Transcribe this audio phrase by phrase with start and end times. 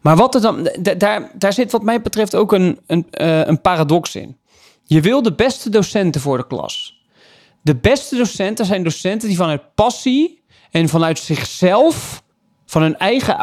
[0.00, 3.60] Maar wat er dan, daar, daar zit wat mij betreft ook een, een, eh, een
[3.60, 4.36] paradox in.
[4.84, 7.02] Je wil de beste docenten voor de klas.
[7.62, 12.22] De beste docenten zijn docenten die vanuit passie en vanuit zichzelf,
[12.66, 13.36] van hun eigen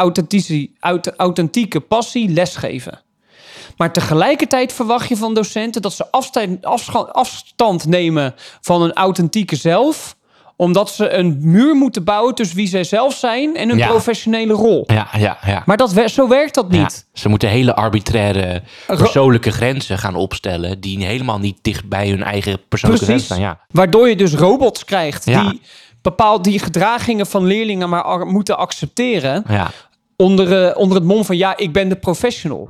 [1.17, 3.01] authentieke passie lesgeven.
[3.77, 6.65] Maar tegelijkertijd verwacht je van docenten dat ze afstand,
[7.11, 10.15] afstand nemen van hun authentieke zelf,
[10.57, 13.87] omdat ze een muur moeten bouwen tussen wie zij zelf zijn en hun Ja.
[13.87, 14.83] professionele rol.
[14.87, 15.63] Ja, ja, ja.
[15.65, 17.05] Maar dat, zo werkt dat Ja, niet.
[17.13, 20.79] ze moeten hele arbitraire persoonlijke grenzen gaan opstellen...
[20.79, 23.25] die helemaal niet dicht bij hun eigen persoonlijke Precies.
[23.27, 23.59] grenzen staan.
[23.67, 23.75] Ja.
[23.81, 25.61] Waardoor je dus robots krijgt die
[26.01, 29.71] bepaald die gedragingen van leerlingen maar ar- moeten accepteren Ja.
[30.17, 32.69] onder, eh, onder het mom van ja, ik ben de professional.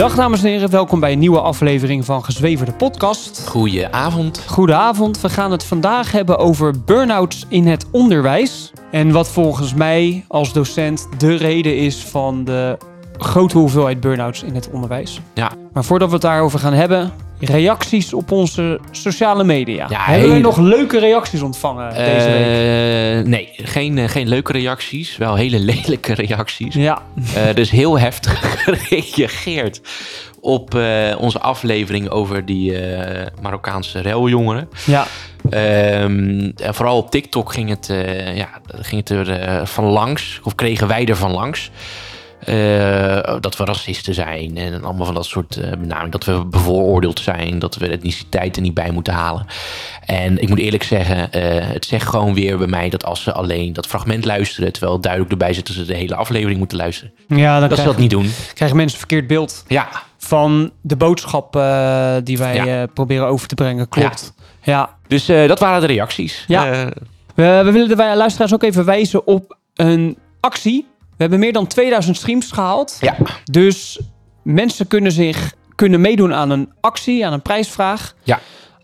[0.00, 3.48] Goeiedag dames en heren, welkom bij een nieuwe aflevering van Gezwever de podcast.
[3.48, 4.44] Goedenavond.
[4.46, 8.72] Goedenavond, we gaan het vandaag hebben over burn-outs in het onderwijs.
[8.90, 12.78] En wat volgens mij als docent de reden is van de
[13.18, 15.20] grote hoeveelheid burn-outs in het onderwijs.
[15.34, 19.86] Ja, Maar voordat we het daarover gaan hebben, reacties op onze sociale media.
[19.90, 22.46] Ja, hebben we hele- nog leuke reacties ontvangen deze week?
[23.24, 26.74] Eh, nee, geen, eh, geen leuke reacties, wel hele lelijke reacties.
[26.74, 27.02] Ja,
[27.34, 29.80] er is heel heftig gereageerd
[30.40, 30.74] op
[31.18, 32.74] onze aflevering over die
[33.42, 34.68] Marokkaanse ruiljongeren.
[34.86, 35.06] ja,
[35.50, 37.86] Ehm, en vooral op TikTok ging het,
[38.34, 41.70] ja, ging het er van langs, of kregen wij er van langs.
[42.44, 46.10] Eh, dat we racisten zijn en allemaal van dat soort eh benamingen.
[46.10, 49.46] Dat we bevooroordeeld zijn, dat we etniciteit er niet bij moeten halen.
[50.06, 53.32] En ik moet eerlijk zeggen, eh, het zegt gewoon weer bij mij dat als ze
[53.32, 57.12] alleen dat fragment luisteren, terwijl duidelijk erbij zit dat ze de hele aflevering moeten luisteren,
[57.28, 58.30] ja dan dat ze krijgen, dat niet doen.
[58.54, 61.52] krijgen mensen een verkeerd beeld Ja, van de boodschap
[62.24, 62.86] die wij Ja.
[62.86, 63.88] proberen over te brengen.
[63.88, 64.34] Klopt.
[64.62, 64.96] Ja.
[65.08, 66.44] dus dat waren de reacties.
[66.48, 66.88] Ja.
[67.34, 70.86] We, we willen de wij- luisteraars ook even wijzen op een actie.
[71.20, 72.96] We hebben meer dan 2000 streams gehaald.
[73.00, 73.16] ja.
[73.44, 74.00] Dus
[74.42, 78.14] mensen kunnen zich kunnen meedoen aan een actie, aan een prijsvraag.
[78.22, 78.40] Ja.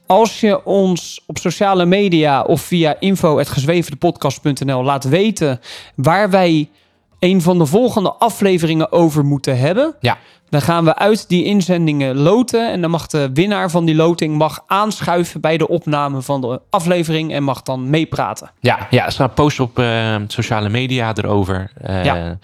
[0.06, 5.60] Als je ons op sociale media of via info.gezweverdepodcast.nl laat weten
[5.94, 6.70] waar wij
[7.19, 10.16] een van de volgende afleveringen over moeten hebben, Ja.
[10.49, 12.72] dan gaan we uit die inzendingen loten.
[12.72, 16.60] En dan mag de winnaar van die loting mag aanschuiven bij de opname van de
[16.71, 18.50] aflevering en mag dan meepraten.
[18.60, 21.71] Ja, ja, er staat post op eh, sociale media erover.
[21.81, 22.38] Eh, Ja.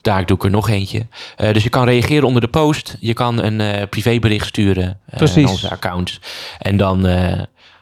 [0.00, 1.06] Daar doe ik er nog eentje.
[1.36, 2.96] Eh, dus je kan reageren onder de post.
[3.00, 5.42] Je kan een eh, privébericht sturen Precies.
[5.42, 6.20] naar onze accounts.
[6.58, 7.06] En dan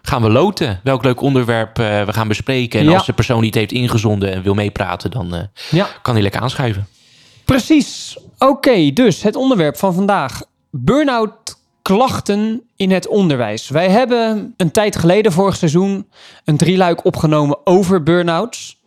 [0.07, 2.81] gaan we loten welk leuk onderwerp eh, we gaan bespreken.
[2.81, 2.95] En Ja.
[2.95, 5.87] als de persoon die het heeft ingezonden en wil meepraten, dan eh, Ja.
[6.03, 6.87] kan hij lekker aanschuiven.
[7.45, 8.19] Precies.
[8.39, 10.43] Oké, dus het onderwerp van vandaag.
[10.71, 11.33] Burnout
[11.83, 13.69] klachten in het onderwijs.
[13.69, 16.09] Wij hebben een tijd geleden, vorig seizoen,
[16.45, 18.79] een drieluik opgenomen over burn-outs.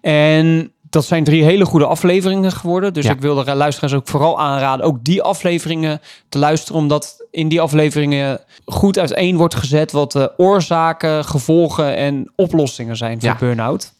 [0.00, 2.92] En dat zijn drie hele goede afleveringen geworden.
[2.92, 3.12] Dus Ja.
[3.12, 6.80] ik wil de luisteraars ook vooral aanraden ook die afleveringen te luisteren.
[6.80, 13.20] Omdat in die afleveringen goed uiteen wordt gezet wat de oorzaken, gevolgen en oplossingen zijn
[13.20, 13.36] voor Ja.
[13.38, 13.92] burn-out.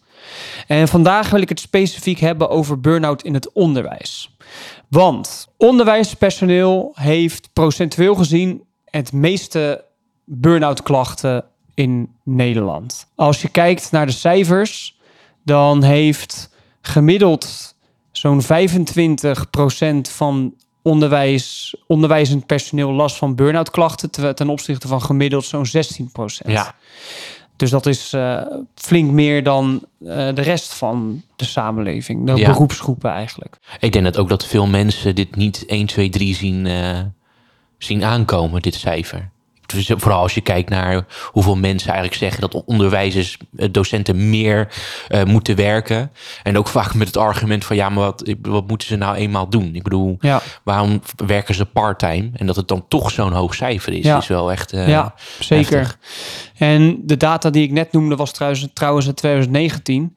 [0.66, 4.37] En vandaag wil ik het specifiek hebben over burn-out in het onderwijs.
[4.88, 9.84] Want onderwijspersoneel heeft procentueel gezien het meeste
[10.25, 11.44] burn-out klachten
[11.75, 13.06] in Nederland.
[13.15, 14.99] Als je kijkt naar de cijfers,
[15.44, 16.53] dan heeft
[16.87, 17.75] gemiddeld
[18.12, 18.47] zo'n 25%
[20.11, 25.71] van onderwijs, onderwijzend personeel last van burn-out klachten, ten opzichte van gemiddeld zo'n 16%.
[26.47, 26.75] Ja,
[27.56, 28.43] Dus dat is eh,
[28.75, 32.27] flink meer dan eh, de rest van de samenleving.
[32.27, 32.50] De Ja.
[32.53, 33.56] beroepsgroepen eigenlijk.
[33.81, 37.01] ik denk dat ook dat veel mensen dit niet 1, 2, 3 zien, eh,
[37.78, 39.30] zien aankomen, dit cijfer.
[39.74, 44.68] Dus vooral als je kijkt naar hoeveel mensen eigenlijk zeggen dat onderwijzers, eh, docenten meer
[45.09, 46.10] eh, moeten werken.
[46.42, 49.48] En ook vaak met het argument van ja, maar wat, wat moeten ze nou eenmaal
[49.48, 49.74] doen?
[49.74, 52.30] Ik bedoel, Ja, waarom werken ze part-time?
[52.34, 54.16] En dat het dan toch zo'n hoog cijfer is, Ja.
[54.18, 55.78] is wel echt eh, ja zeker.
[55.78, 55.98] heftig.
[56.59, 60.16] En de data die ik net noemde was trouwens, trouwens uit 2019.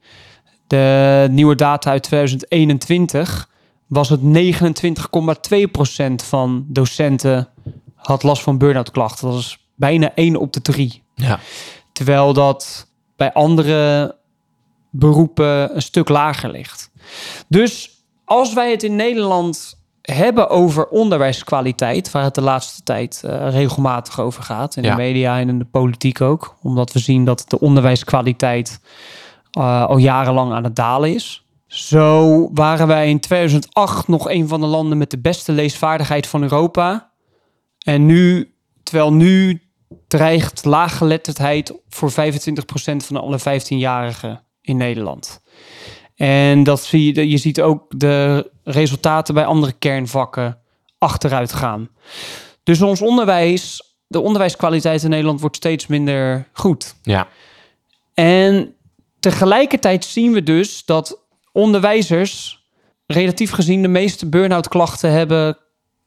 [0.66, 3.48] De nieuwe data uit 2021
[3.86, 4.28] was het 29,2%
[6.24, 7.48] van docenten
[8.08, 9.28] had last van burn-out klachten.
[9.30, 11.02] Dat is bijna 1 op de 3.
[11.14, 11.38] Ja,
[11.92, 14.16] Terwijl dat bij andere
[14.90, 16.90] beroepen een stuk lager ligt.
[17.48, 17.90] Dus
[18.24, 24.20] als wij het in Nederland hebben over onderwijskwaliteit, waar het de laatste tijd uh, regelmatig
[24.20, 24.90] over gaat, in Ja.
[24.90, 28.80] de media en in de politiek ook, omdat we zien dat de onderwijskwaliteit
[29.58, 31.42] uh, al jarenlang aan het dalen is.
[31.66, 36.42] Zo waren wij in 2008 nog een van de landen met de beste leesvaardigheid van
[36.42, 37.07] Europa.
[37.84, 38.52] En nu,
[38.82, 39.62] terwijl nu
[40.08, 42.14] dreigt laaggeletterdheid voor 25%
[42.96, 45.40] van alle 15-jarigen in Nederland.
[46.14, 50.58] En dat zie je, je ziet ook de resultaten bij andere kernvakken
[50.98, 51.88] achteruit gaan.
[52.62, 56.94] Dus ons onderwijs, de onderwijskwaliteit in Nederland wordt steeds minder goed.
[57.02, 57.28] Ja.
[58.14, 58.74] En
[59.20, 62.62] tegelijkertijd zien we dus dat onderwijzers
[63.06, 65.58] relatief gezien de meeste burn-out klachten hebben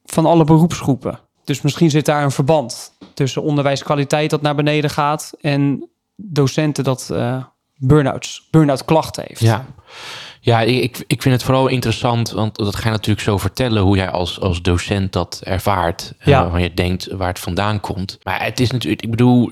[0.03, 1.19] van alle beroepsgroepen.
[1.43, 7.09] Dus misschien zit daar een verband tussen onderwijskwaliteit dat naar beneden gaat en docenten dat
[7.11, 7.43] uh,
[7.75, 9.39] burn-outs, burn-out klachten heeft.
[9.39, 9.65] Ja.
[10.43, 13.95] Ja, ik, ik vind het vooral interessant, want dat ga je natuurlijk zo vertellen hoe
[13.95, 16.13] jij als, als docent dat ervaart.
[16.23, 16.51] Ja.
[16.53, 18.19] Uh, je denkt waar het vandaan komt.
[18.23, 19.51] Maar het is natuurlijk, ik bedoel,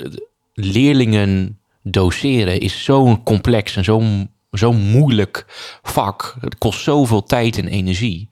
[0.54, 5.46] leerlingen doseren is zo'n complex en zo'n zo'n moeilijk
[5.82, 6.36] vak.
[6.40, 8.30] Het kost zoveel tijd en energie.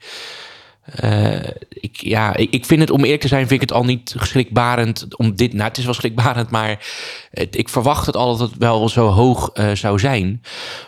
[1.04, 1.40] Uh,
[1.70, 4.16] ik, ja, ik, ik vind het, om eerlijk te zijn, vind ik het al niet
[4.18, 5.54] schrikbarend om dit.
[5.54, 6.86] Nou, het is wel schrikbarend, maar
[7.32, 10.42] het, ik verwacht het al dat het wel zo hoog uh, zou zijn.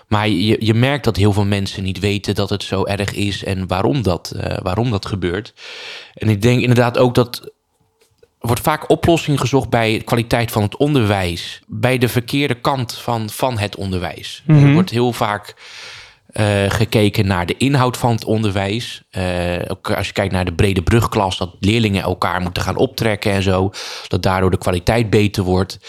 [0.08, 3.44] Maar je, je merkt dat heel veel mensen niet weten dat het zo erg is
[3.44, 5.54] en waarom dat, uh, waarom dat gebeurt.
[6.14, 7.52] En ik denk inderdaad ook dat.
[8.40, 11.62] Er wordt vaak oplossing gezocht bij de kwaliteit van het onderwijs.
[11.68, 14.44] Bij de verkeerde kant van, van het onderwijs.
[14.46, 14.68] Mm -hmm.
[14.68, 15.56] Er wordt heel vaak
[16.34, 19.04] uh, gekeken naar de inhoud van het onderwijs.
[19.18, 19.24] Uh,
[19.68, 23.44] ook als je kijkt naar de brede brugklas, dat leerlingen elkaar moeten gaan optrekken en
[23.44, 23.72] zo.
[24.08, 25.80] Dat daardoor de kwaliteit beter wordt.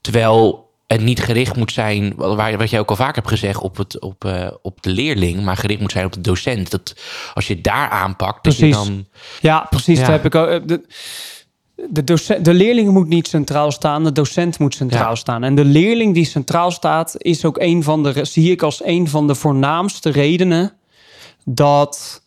[0.00, 4.00] Terwijl het niet gericht moet zijn, wat jij ook al vaak hebt gezegd, op, het,
[4.00, 6.70] op, uh, op de leerling, maar gericht moet zijn op de docent.
[6.70, 6.94] Dat
[7.34, 8.74] als je daar aanpakt, precies.
[8.74, 9.06] dat je dan.
[9.40, 9.98] Ja, precies.
[9.98, 10.04] Ja.
[10.04, 10.68] Dat heb ik ook.
[10.68, 10.86] De,
[11.90, 15.14] de, docent, de leerling moet niet centraal staan, de docent moet centraal ja.
[15.14, 15.44] staan.
[15.44, 19.08] En de leerling die centraal staat, is ook een van de, zie ik als een
[19.08, 20.72] van de voornaamste redenen
[21.44, 22.22] dat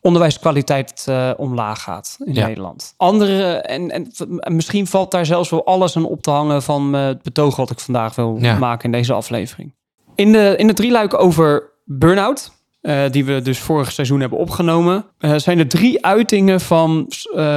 [0.00, 2.46] onderwijskwaliteit uh, omlaag gaat in ja.
[2.46, 2.94] Nederland.
[2.96, 6.94] Andere, en, en, en, misschien valt daar zelfs wel alles aan op te hangen van
[6.94, 8.58] uh, het betoog wat ik vandaag wil ja.
[8.58, 9.74] maken in deze aflevering.
[10.14, 12.52] In de, in de drieluik over burn-out,
[12.82, 15.04] uh, die we dus vorig seizoen hebben opgenomen,
[15.36, 17.06] zijn er drie uitingen van,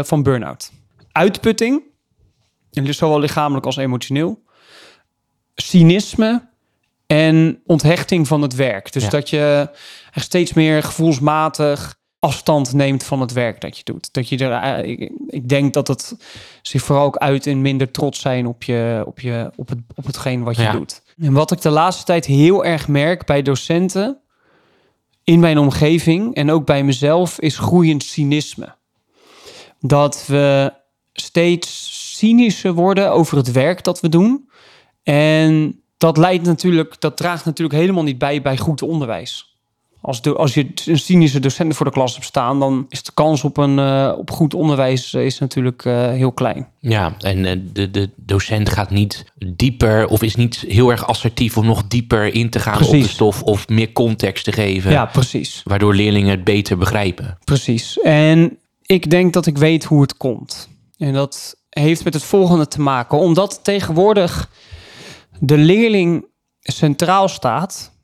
[0.04, 0.72] van burn-out
[1.18, 1.84] uitputting,
[2.72, 4.44] zowel lichamelijk als emotioneel,
[5.56, 6.50] cynisme
[7.08, 8.94] en onthechting van het werk.
[8.94, 9.10] Dus ja.
[9.10, 9.70] dat je
[10.12, 14.14] steeds meer gevoelsmatig afstand neemt van het werk dat je doet.
[14.14, 16.16] Dat je er, ik, ik denk dat het
[16.62, 20.06] zich vooral ook uit in minder trots zijn op, je, op, je, op, het, op
[20.06, 20.72] hetgeen wat je ja.
[20.72, 21.02] doet.
[21.20, 24.20] En wat ik de laatste tijd heel erg merk bij docenten
[25.24, 28.76] in mijn omgeving en ook bij mezelf is groeiend cynisme.
[29.80, 30.74] Dat we
[31.22, 34.50] steeds cynischer worden over het werk dat we doen.
[35.04, 39.56] En dat leidt natuurlijk, dat draagt natuurlijk helemaal niet bij bij goed onderwijs.
[40.02, 43.12] Als, de, als je een cynische docent voor de klas hebt staan, dan is de
[43.14, 46.68] kans op, een, uh, op goed onderwijs is natuurlijk uh, heel klein.
[46.80, 49.26] Ja, en de, de docent gaat niet
[49.56, 52.96] dieper of is niet heel erg assertief om nog dieper in te gaan precies.
[52.96, 54.92] op de stof of meer context te geven.
[54.92, 55.62] Ja, precies.
[55.64, 57.38] Waardoor leerlingen het beter begrijpen.
[57.44, 58.00] Precies.
[58.00, 60.70] En ik denk dat ik weet hoe het komt.
[60.98, 63.18] En dat heeft met het volgende te maken.
[63.18, 64.50] Omdat tegenwoordig
[65.40, 66.26] de leerling
[66.60, 67.96] centraal staat.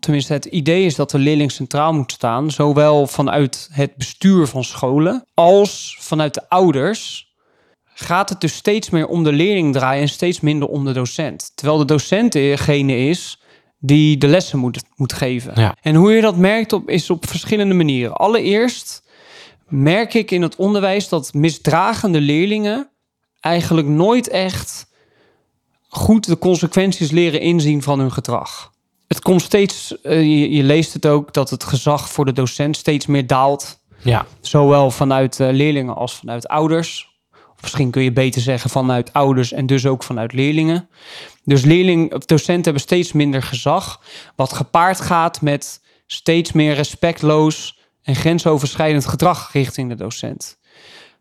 [0.00, 2.50] Tenminste, het idee is dat de leerling centraal moet staan.
[2.50, 7.28] Zowel vanuit het bestuur van scholen als vanuit de ouders.
[7.84, 11.52] Gaat het dus steeds meer om de leerling draaien en steeds minder om de docent.
[11.54, 13.40] Terwijl de docent degene is
[13.78, 15.52] die de lessen moet, moet geven.
[15.60, 15.76] Ja.
[15.82, 18.12] En hoe je dat merkt op, is op verschillende manieren.
[18.12, 19.02] Allereerst
[19.70, 22.90] merk ik in het onderwijs dat misdragende leerlingen
[23.40, 24.86] eigenlijk nooit echt
[25.88, 28.72] goed de consequenties leren inzien van hun gedrag.
[29.06, 32.76] Het komt steeds, uh, je, je, leest het ook, dat het gezag voor de docent
[32.76, 33.78] steeds meer daalt.
[34.02, 34.26] Ja.
[34.40, 37.18] Zowel vanuit uh, leerlingen als vanuit ouders.
[37.32, 40.88] Of misschien kun je beter zeggen vanuit ouders en dus ook vanuit leerlingen.
[41.44, 44.00] Dus leerling, docenten hebben steeds minder gezag,
[44.36, 50.58] wat gepaard gaat met steeds meer respectloos en grensoverschrijdend gedrag richting de docent.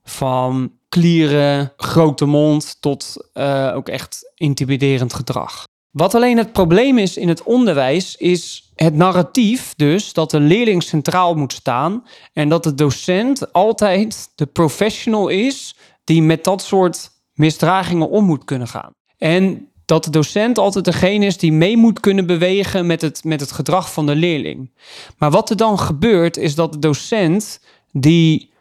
[0.03, 5.63] Van klieren, grote mond tot uh, ook echt intimiderend gedrag.
[5.91, 10.83] Wat alleen het probleem is in het onderwijs, is het narratief dus dat de leerling
[10.83, 17.09] centraal moet staan en dat de docent altijd de professional is die met dat soort
[17.33, 18.91] misdragingen om moet kunnen gaan.
[19.17, 23.39] En dat de docent altijd degene is die mee moet kunnen bewegen met het, met
[23.39, 24.72] het gedrag van de leerling.
[25.17, 28.51] Maar wat er dan gebeurt, is dat de docent die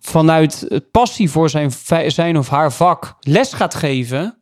[0.00, 1.72] vanuit passie voor zijn,
[2.06, 4.38] zijn of haar vak les gaat geven,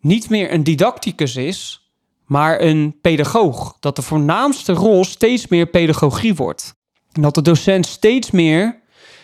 [0.00, 1.90] niet meer een didacticus is,
[2.26, 3.76] maar een pedagoog.
[3.80, 6.74] Dat de voornaamste rol steeds meer pedagogie wordt.
[7.12, 8.80] En dat de docent steeds meer,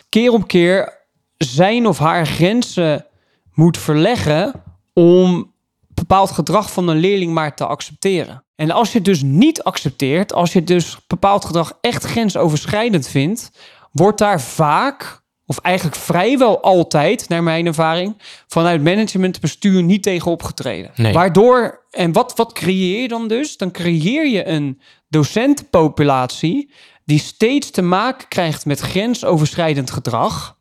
[0.09, 1.05] keer op keer,
[1.37, 3.05] zijn of haar grenzen
[3.53, 4.63] moet verleggen
[4.93, 5.55] om
[5.99, 8.43] bepaald gedrag van een leerling maar te accepteren.
[8.55, 13.51] En als je het dus niet accepteert, als je dus bepaald gedrag echt grensoverschrijdend vindt,
[13.91, 20.91] wordt daar vaak, of eigenlijk vrijwel altijd, naar mijn ervaring, vanuit managementbestuur niet tegen opgetreden.
[20.95, 21.13] Nee.
[21.13, 23.57] Waardoor, en wat, wat creëer je dan dus?
[23.57, 26.71] Dan creëer je een docentenpopulatie
[27.05, 30.56] die steeds te maken krijgt met grensoverschrijdend gedrag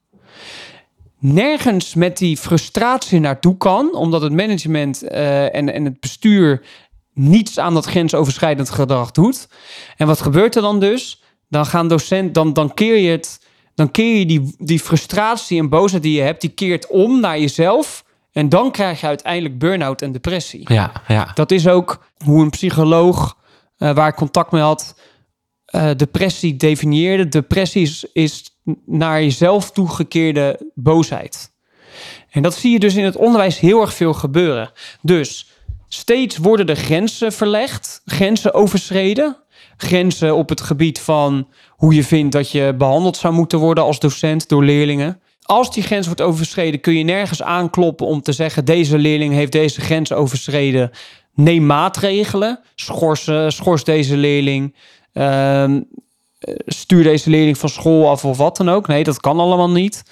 [1.18, 6.62] nergens met die frustratie naartoe kan, omdat het management uh, en, en het bestuur
[7.12, 9.48] niets aan dat grensoverschrijdend gedrag doet.
[9.96, 11.22] En wat gebeurt er dan dus?
[11.48, 15.68] Dan gaan docent, dan, dan keer je het, dan keer je die, die frustratie en
[15.68, 18.04] boosheid die je hebt, die keert om naar jezelf.
[18.32, 20.72] En dan krijg je uiteindelijk burn-out en depressie.
[20.72, 21.30] Ja, ja.
[21.34, 23.36] Dat is ook hoe een psycholoog
[23.78, 25.00] uh, waar ik contact mee had,
[25.74, 27.28] uh, depressie definieerde.
[27.28, 28.55] Depressie is, is
[28.86, 31.54] naar jezelf toegekeerde boosheid.
[32.30, 34.70] En dat zie je dus in het onderwijs heel erg veel gebeuren.
[35.02, 35.50] Dus
[35.88, 39.36] steeds worden de grenzen verlegd, grenzen overschreden.
[39.76, 43.98] Grenzen op het gebied van hoe je vindt dat je behandeld zou moeten worden als
[43.98, 45.20] docent door leerlingen.
[45.42, 49.52] Als die grens wordt overschreden, kun je nergens aankloppen om te zeggen: deze leerling heeft
[49.52, 50.90] deze grens overschreden.
[51.34, 52.60] Neem maatregelen.
[52.74, 54.74] Schorsen, schors deze leerling.
[55.12, 55.64] Uh,
[56.66, 58.86] stuur deze leerling van school af of wat dan ook.
[58.86, 60.02] Nee, dat kan allemaal niet.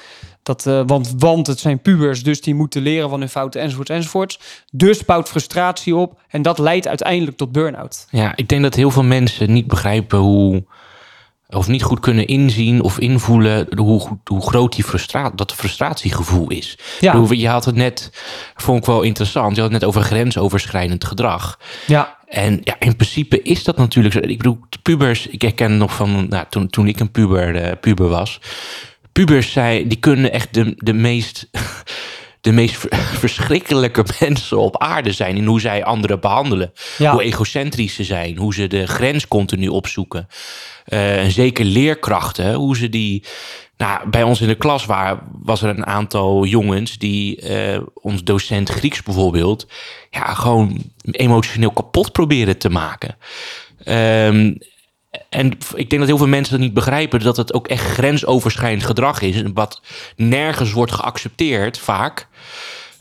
[0.42, 3.90] Dat, uh, want, want het zijn pubers, dus die moeten leren van hun fouten enzovoorts
[3.90, 4.38] enzovoorts.
[4.72, 8.06] Dus bouwt frustratie op en dat leidt uiteindelijk tot burn-out.
[8.10, 10.64] Ja, ik denk dat heel veel mensen niet begrijpen hoe...
[11.48, 16.78] of niet goed kunnen inzien of invoelen hoe, hoe groot die frustratie, dat frustratiegevoel is.
[17.00, 17.26] Ja.
[17.30, 18.10] Je had het net,
[18.54, 21.58] vond ik wel interessant, je had het net over grensoverschrijdend gedrag.
[21.86, 22.16] Ja.
[22.28, 24.20] En ja, in principe is dat natuurlijk zo.
[24.20, 28.08] Ik bedoel, pubers, ik herken nog van nou, toen, toen ik een puber, uh, puber
[28.08, 28.40] was.
[29.12, 31.48] Pubers, zij, die kunnen echt de, de meest
[32.44, 32.86] de meest
[33.24, 36.72] verschrikkelijke mensen op aarde zijn in hoe zij anderen behandelen.
[36.98, 37.12] Ja.
[37.12, 40.28] Hoe egocentrisch ze zijn, hoe ze de grens continu opzoeken.
[40.88, 43.24] Uh, en zeker leerkrachten, hoe ze die.
[43.76, 48.24] Nou, bij ons in de klas waar, was er een aantal jongens die uh, ons
[48.24, 49.66] docent Grieks bijvoorbeeld,
[50.10, 53.16] ja, gewoon emotioneel kapot proberen te maken.
[53.84, 54.58] Um,
[55.28, 58.84] en ik denk dat heel veel mensen dat niet begrijpen, dat het ook echt grensoverschrijdend
[58.84, 59.42] gedrag is.
[59.54, 59.80] Wat
[60.16, 62.28] nergens wordt geaccepteerd, vaak.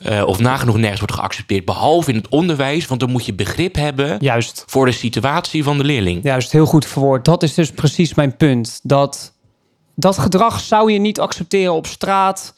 [0.10, 2.88] Uh, of nagenoeg nergens wordt geaccepteerd, behalve in het onderwijs.
[2.88, 4.64] Want dan moet je begrip hebben Juist.
[4.68, 6.24] voor de situatie van de leerling.
[6.24, 7.26] Juist, heel goed verwoord.
[7.26, 8.80] Dat is dus precies mijn punt.
[8.84, 9.34] Dat,
[9.96, 12.54] dat gedrag zou je niet accepteren op straat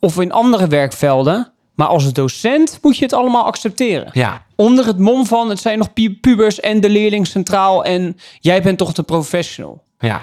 [0.00, 1.52] of in andere werkvelden.
[1.76, 4.10] Maar als docent moet je het allemaal accepteren.
[4.12, 4.46] Ja.
[4.54, 8.78] Onder het mom van het zijn nog pubers en de leerling centraal en jij bent
[8.78, 9.82] toch de professional.
[9.98, 10.20] Ja.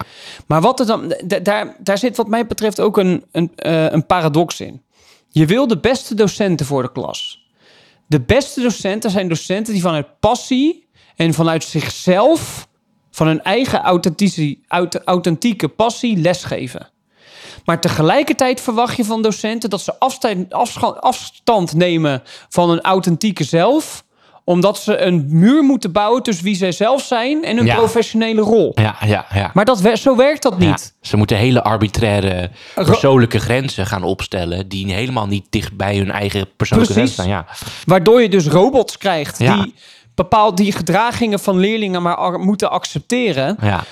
[0.47, 4.05] Maar wat er dan, daar, daar zit wat mij betreft ook een, een, uh, een
[4.05, 4.81] paradox in.
[5.29, 7.47] Je wil de beste docenten voor de klas.
[8.07, 12.67] De beste docenten zijn docenten die vanuit passie en vanuit zichzelf,
[13.11, 13.81] van hun eigen
[15.05, 16.89] authentieke passie lesgeven.
[17.65, 20.53] Maar tegelijkertijd verwacht je van docenten dat ze afstand,
[20.99, 24.03] afstand nemen van hun authentieke zelf
[24.45, 27.75] omdat ze een muur moeten bouwen tussen wie zij zelf zijn en hun Ja.
[27.75, 28.71] professionele rol.
[28.75, 29.51] Ja, ja, ja.
[29.53, 30.93] Maar dat, zo werkt dat Ja, niet.
[31.01, 34.67] ze moeten hele arbitraire persoonlijke grenzen gaan opstellen...
[34.67, 37.15] die helemaal niet dicht bij hun eigen persoonlijke Precies.
[37.15, 37.55] grenzen staan.
[37.59, 37.67] Ja.
[37.85, 39.73] Waardoor je dus robots krijgt die
[40.15, 43.57] bepaald die gedragingen van leerlingen maar ar- moeten accepteren.
[43.61, 43.83] Ja.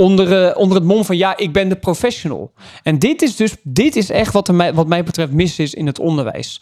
[0.00, 2.52] Onder, eh, onder het mom van ja, ik ben de professional.
[2.82, 5.74] En dit is dus, dit is echt wat, er mij, wat mij betreft mis is
[5.74, 6.60] in het onderwijs.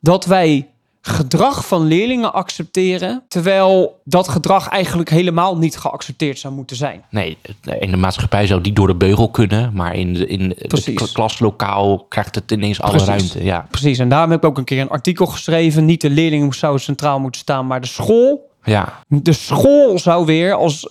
[0.00, 0.68] Dat wij
[1.00, 7.04] gedrag van leerlingen accepteren, terwijl dat gedrag eigenlijk helemaal niet geaccepteerd zou moeten zijn.
[7.10, 7.38] Nee,
[7.78, 9.70] in de maatschappij zou die door de beugel kunnen...
[9.74, 11.00] maar in, in Precies.
[11.00, 13.08] het klaslokaal krijgt het ineens alle Precies.
[13.08, 13.44] ruimte.
[13.44, 13.66] Ja.
[13.70, 15.84] Precies, en daarom heb ik ook een keer een artikel geschreven.
[15.84, 18.50] Niet de leerling zou centraal moeten staan, maar de school.
[18.64, 19.00] Ja.
[19.08, 20.88] De school zou weer als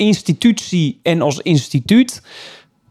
[0.00, 2.22] institutie en als instituut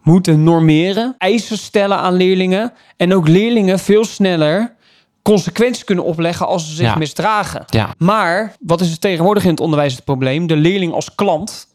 [0.03, 4.75] moeten normeren, eisen stellen aan leerlingen en ook leerlingen veel sneller
[5.21, 6.95] consequenties kunnen opleggen als ze zich Ja.
[6.95, 7.63] misdragen.
[7.67, 7.93] Ja.
[7.97, 10.47] Maar wat is er tegenwoordig in het onderwijs het probleem?
[10.47, 11.67] De leerling als klant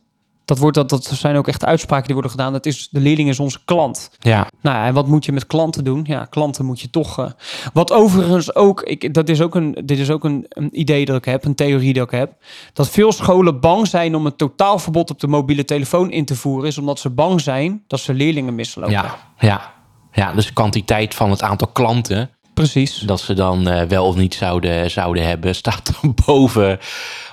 [0.45, 2.53] Dat, wordt, dat, dat zijn ook echt uitspraken die worden gedaan.
[2.53, 4.11] Dat is, de leerling is onze klant.
[4.19, 6.05] Ja, Nou, ja, en wat moet je met klanten doen?
[6.07, 7.19] Ja, klanten moet je toch.
[7.19, 7.31] eh,
[7.73, 11.17] wat overigens ook, ik, dat is ook een, dit is ook een, een idee dat
[11.17, 12.33] ik heb, een theorie dat ik heb.
[12.73, 16.69] Dat veel scholen bang zijn om een totaalverbod op de mobiele telefoon in te voeren,
[16.69, 18.93] is omdat ze bang zijn dat ze leerlingen mislopen.
[18.93, 19.73] ja, ja.
[20.13, 22.99] Ja, dus de kwantiteit van het aantal klanten precies.
[22.99, 26.79] dat ze dan eh, wel of niet zouden, zouden hebben, staat dan boven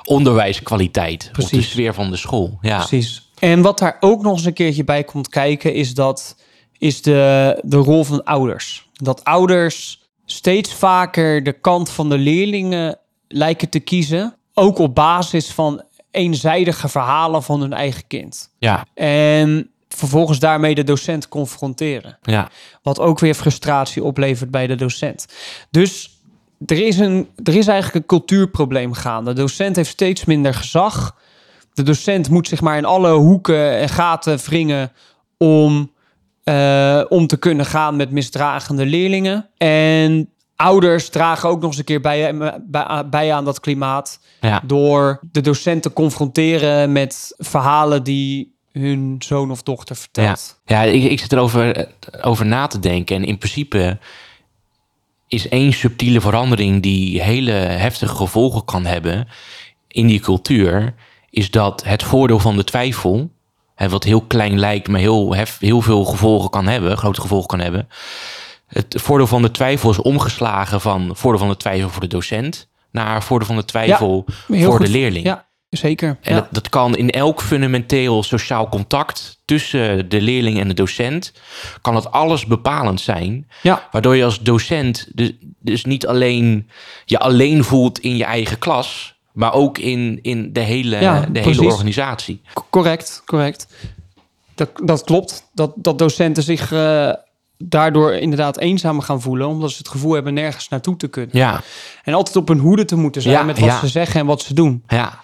[0.03, 1.21] onderwijskwaliteit.
[1.23, 1.69] Of de Precies.
[1.71, 2.57] sfeer van de school.
[2.61, 3.29] Ja, Precies.
[3.39, 6.35] En wat daar ook nog eens een keertje bij komt kijken, is dat
[6.77, 8.89] is de, de rol van ouders.
[8.93, 12.97] Dat ouders steeds vaker de kant van de leerlingen
[13.27, 14.35] lijken te kiezen.
[14.53, 18.49] Ook op basis van eenzijdige verhalen van hun eigen kind.
[18.59, 22.17] ja, En vervolgens daarmee de docent confronteren.
[22.21, 22.50] ja.
[22.81, 25.25] Wat ook weer frustratie oplevert bij de docent.
[25.71, 26.19] Dus
[26.65, 29.33] er is, een, er is eigenlijk een cultuurprobleem gaande.
[29.33, 31.15] De docent heeft steeds minder gezag.
[31.74, 34.91] De docent moet zich maar in alle hoeken en gaten wringen
[35.38, 35.91] om,
[36.43, 39.50] eh, om te kunnen gaan met misdragende leerlingen.
[39.57, 44.62] En ouders dragen ook nog eens een keer bij, bij, bij aan dat klimaat ja.
[44.65, 50.61] door de docent te confronteren met verhalen die hun zoon of dochter vertelt.
[50.65, 51.85] Ja, ik, ik zit erover eh,
[52.21, 53.15] over na te denken.
[53.15, 53.99] En in principe
[55.27, 59.27] is één subtiele verandering die hele heftige gevolgen kan hebben
[59.87, 60.93] in die cultuur,
[61.29, 63.31] is dat het voordeel van de twijfel,
[63.75, 67.47] hè, wat heel klein lijkt, maar heel, hef, heel veel gevolgen kan hebben, grote gevolgen
[67.47, 67.87] kan hebben.
[68.67, 72.69] Het voordeel van de twijfel is omgeslagen van voordeel van de twijfel voor de docent
[72.91, 74.85] naar voordeel van de twijfel voor goed.
[74.85, 75.25] de leerling.
[75.25, 75.47] Ja,
[75.79, 76.17] zeker.
[76.21, 76.39] En ja.
[76.39, 81.33] dat, dat kan in elk fundamenteel sociaal contact tussen de leerling en de docent,
[81.81, 83.47] kan het alles bepalend zijn.
[83.61, 86.69] ja, Waardoor je als docent dus, dus niet alleen
[87.05, 91.31] je alleen voelt in je eigen klas, maar ook in, in de, hele, Ja, de
[91.31, 91.57] precies.
[91.57, 92.41] hele organisatie.
[92.53, 93.67] c- correct, correct.
[94.55, 95.49] Dat, dat klopt.
[95.53, 97.11] Dat, dat docenten zich eh,
[97.57, 101.37] daardoor inderdaad eenzaam gaan voelen, omdat ze het gevoel hebben nergens naartoe te kunnen.
[101.37, 101.61] Ja,
[102.03, 104.41] En altijd op hun hoede te moeten zijn Ja, met wat ze zeggen en wat
[104.41, 104.83] ze doen.
[104.87, 105.19] ja,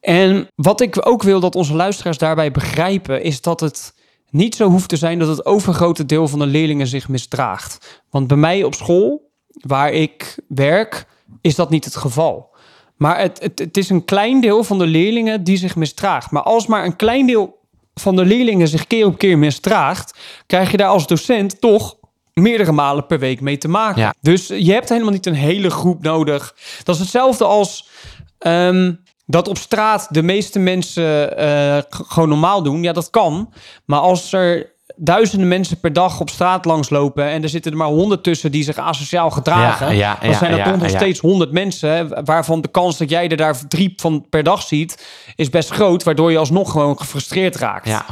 [0.00, 3.94] En wat ik ook wil dat onze luisteraars daarbij begrijpen, is dat het
[4.30, 8.02] niet zo hoeft te zijn dat het overgrote deel van de leerlingen zich misdraagt.
[8.10, 11.06] Want bij mij op school, waar ik werk,
[11.40, 12.56] is dat niet het geval.
[12.96, 16.30] Maar het, het, het is een klein deel van de leerlingen die zich misdraagt.
[16.30, 17.58] Maar als maar een klein deel
[17.94, 21.96] van de leerlingen zich keer op keer misdraagt, krijg je daar als docent toch
[22.34, 24.02] meerdere malen per week mee te maken.
[24.02, 24.14] Ja.
[24.20, 26.54] Dus je hebt helemaal niet een hele groep nodig.
[26.82, 27.88] Dat is hetzelfde als
[28.38, 28.92] ehm,
[29.30, 32.82] dat op straat de meeste mensen eh, gewoon normaal doen.
[32.82, 33.52] Ja, dat kan.
[33.84, 37.88] Maar als er duizenden mensen per dag op straat langslopen en er zitten er maar
[37.88, 41.20] honderd tussen die zich asociaal gedragen, Ja, ja, dan ja, zijn er toch nog steeds
[41.20, 45.50] honderd mensen waarvan de kans dat jij er daar drie van per dag ziet is
[45.50, 47.88] best groot, waardoor je alsnog gewoon gefrustreerd raakt.
[47.88, 48.06] ja,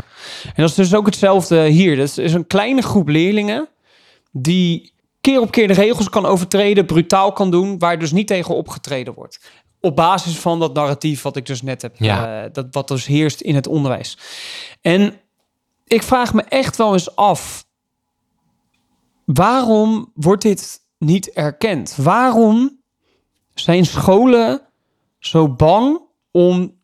[0.45, 1.97] En dat is dus ook hetzelfde hier.
[1.97, 3.69] Dat is een kleine groep leerlingen
[4.33, 8.55] die keer op keer de regels kan overtreden, brutaal kan doen, waar dus niet tegen
[8.55, 9.41] opgetreden wordt.
[9.87, 12.45] Op basis van dat narratief wat ik dus net heb, Ja.
[12.45, 14.19] eh, dat wat dus heerst in het onderwijs.
[14.81, 15.21] En
[15.85, 17.67] ik vraag me echt wel eens af,
[19.25, 21.97] waarom wordt dit niet erkend?
[21.97, 22.81] Waarom
[23.55, 24.61] zijn scholen
[25.19, 26.75] zo bang om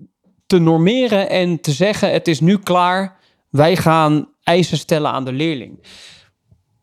[0.46, 3.18] te normeren en te zeggen: het is nu klaar,
[3.50, 5.86] wij gaan eisen stellen aan de leerling.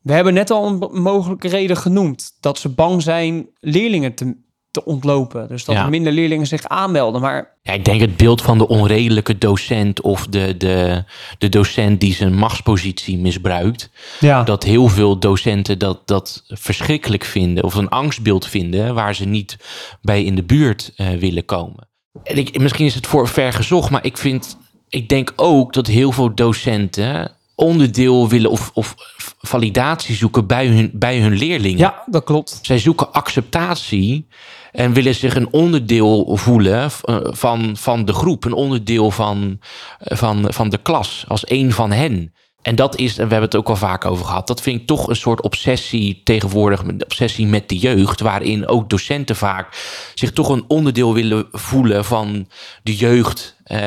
[0.01, 4.37] We hebben net al een mogelijke reden genoemd dat ze bang zijn leerlingen te,
[4.71, 5.47] te ontlopen.
[5.47, 5.83] Dus dat Ja.
[5.83, 7.21] er minder leerlingen zich aanmelden.
[7.21, 11.03] Maar Ja, ik denk het beeld van de onredelijke docent of de, de,
[11.37, 13.89] de docent die zijn machtspositie misbruikt.
[14.19, 19.25] ja, Dat heel veel docenten dat, dat verschrikkelijk vinden of een angstbeeld vinden waar ze
[19.25, 19.57] niet
[20.01, 21.87] bij in de buurt eh, willen komen.
[22.23, 24.57] En ik, misschien is het voor ver gezocht, maar ik vind,
[24.89, 28.95] ik denk ook dat heel veel docenten onderdeel willen of, of
[29.39, 31.79] validatie zoeken bij hun, bij hun leerlingen.
[31.79, 32.59] ja, dat klopt.
[32.61, 34.27] Zij zoeken acceptatie
[34.71, 39.59] en willen zich een onderdeel voelen eh, van, van de groep, een onderdeel van,
[39.99, 42.33] van, van de klas, als een van hen.
[42.61, 44.87] En dat is, en we hebben het ook al vaak over gehad, dat vind ik
[44.87, 49.67] toch een soort obsessie tegenwoordig, een obsessie met de jeugd, waarin ook docenten vaak
[50.13, 52.47] zich toch een onderdeel willen voelen van
[52.83, 53.79] de jeugd, eh,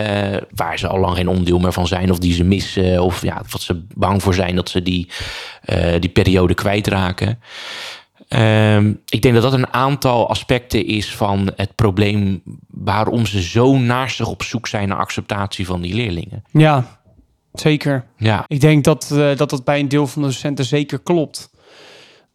[0.54, 3.42] waar ze al lang geen onderdeel meer van zijn, of die ze missen, of ja,
[3.50, 5.08] wat ze bang voor zijn dat ze die,
[5.62, 7.40] eh, die periode kwijtraken.
[8.28, 13.78] Ehm, ik denk dat dat een aantal aspecten is van het probleem waarom ze zo
[13.78, 16.44] naastig op zoek zijn naar acceptatie van die leerlingen.
[16.50, 17.01] Ja,
[17.52, 18.04] zeker.
[18.16, 21.50] Ja, Ik denk dat, eh, dat dat bij een deel van de docenten zeker klopt.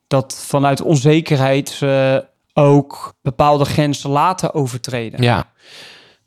[0.08, 5.22] Dat vanuit onzekerheid ze ook bepaalde grenzen laten overtreden.
[5.22, 5.52] ja,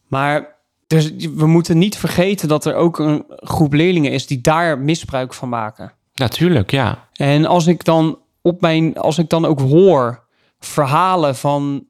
[0.09, 4.79] Maar Dus we moeten niet vergeten dat er ook een groep leerlingen is die daar
[4.79, 5.93] misbruik van maken.
[6.15, 7.09] Natuurlijk, ja.
[7.13, 10.25] En als ik dan op mijn, als ik dan ook hoor
[10.59, 11.87] verhalen van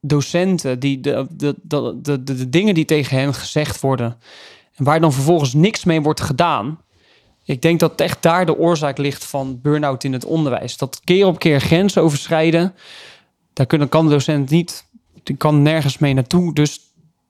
[0.00, 4.61] docenten die de, de, de, de, de, de dingen die tegen hen gezegd worden en
[4.84, 6.78] waar dan vervolgens niks mee wordt gedaan.
[7.44, 10.76] Ik denk dat echt daar de oorzaak ligt van burn-out in het onderwijs.
[10.76, 12.74] Dat keer op keer grenzen overschrijden,
[13.52, 14.88] daar kunnen, kan de docent niet,
[15.22, 16.54] die kan nergens mee naartoe.
[16.54, 16.80] Dus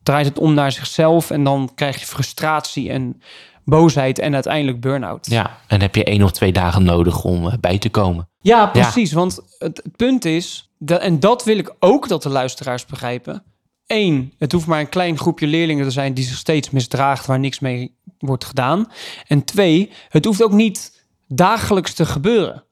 [0.02, 3.22] draait het om naar zichzelf en dan krijg je frustratie en
[3.64, 5.26] boosheid en uiteindelijk burn-out.
[5.30, 8.28] Ja, en heb je één of twee dagen nodig om eh, bij te komen.
[8.40, 9.12] Ja, precies.
[9.12, 13.42] Want het, het punt is, dat, en dat wil ik ook dat de luisteraars begrijpen.
[13.92, 17.38] Eén, het hoeft maar een klein groepje leerlingen te zijn die zich steeds misdraagt waar
[17.38, 18.90] niks mee wordt gedaan.
[19.26, 22.64] En twee, het hoeft ook niet dagelijks te gebeuren.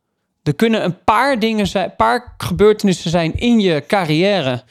[0.43, 4.63] Er kunnen een paar dingen zijn, paar gebeurtenissen zijn in je carrière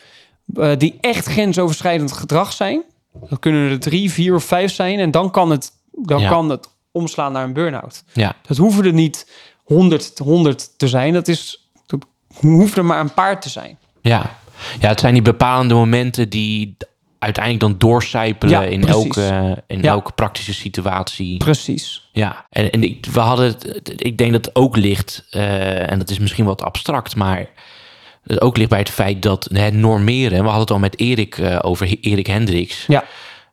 [0.53, 2.83] uh, die echt grensoverschrijdend gedrag zijn.
[3.29, 6.29] Dan kunnen er drie, vier of vijf zijn en dan kan het, dan Ja.
[6.29, 8.03] kan het omslaan naar een burn-out.
[8.13, 9.31] Ja, Dat hoeven er niet
[9.63, 11.13] 100, 100 te zijn.
[11.13, 12.05] Dat is, dat
[12.39, 13.77] hoeft er maar een paar te zijn.
[14.01, 14.37] ja.
[14.79, 16.77] Ja, het zijn die bepalende momenten die
[17.19, 19.17] uiteindelijk dan doorcijpelen Ja, in, precies.
[19.17, 19.89] elke, in Ja.
[19.91, 21.37] elke praktische situatie.
[21.37, 22.09] Precies.
[22.11, 25.99] Ja, en, en ik, we hadden het, ik denk dat het ook ligt, eh, en
[25.99, 27.45] dat is misschien wat abstract, maar
[28.23, 31.37] het ook ligt bij het feit dat het normeren, we hadden het al met Erik
[31.37, 33.03] eh, over Erik Hendricks, Ja,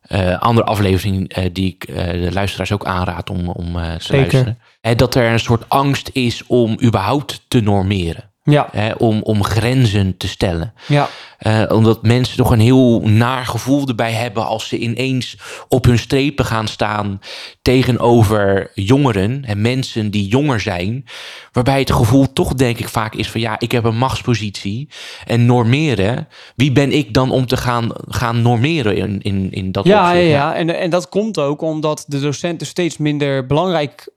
[0.01, 4.16] eh, andere aflevering die ik de luisteraars ook aanraad om, om te Zeker.
[4.16, 4.59] luisteren.
[4.81, 8.31] Hè, dat er een soort angst is om überhaupt te normeren.
[8.46, 10.72] Ja, Hè, om, om grenzen te stellen.
[10.87, 11.09] ja.
[11.37, 15.37] Eh, omdat mensen toch een heel naar gevoel erbij hebben als ze ineens
[15.68, 17.20] op hun strepen gaan staan
[17.62, 21.04] tegenover jongeren en mensen die jonger zijn.
[21.52, 24.88] Waarbij het gevoel toch denk ik vaak is van ja, ik heb een machtspositie
[25.26, 26.28] en normeren.
[26.56, 30.09] Wie ben ik dan om te gaan, gaan normeren in, in, in dat Ja, ja,
[30.11, 30.30] opzicht?
[30.30, 30.54] ja.
[30.54, 34.09] En, en dat komt ook omdat de docenten steeds minder belangrijk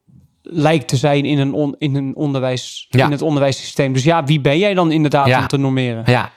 [0.51, 3.05] lijkt te zijn in een, on, in een onderwijs, Ja.
[3.05, 3.93] in het onderwijssysteem.
[3.93, 5.39] Dus ja, wie ben jij dan inderdaad Ja.
[5.39, 6.03] om te normeren?
[6.05, 6.31] Ja,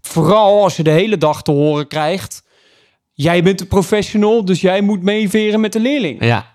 [0.00, 2.42] Vooral als je de hele dag te horen krijgt,
[3.12, 6.24] jij bent de professional, dus jij moet meeveren met de leerling.
[6.24, 6.54] ja,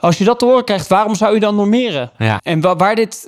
[0.00, 2.10] Als je dat te horen krijgt, waarom zou je dan normeren?
[2.18, 3.26] ja, En wa- waar dit.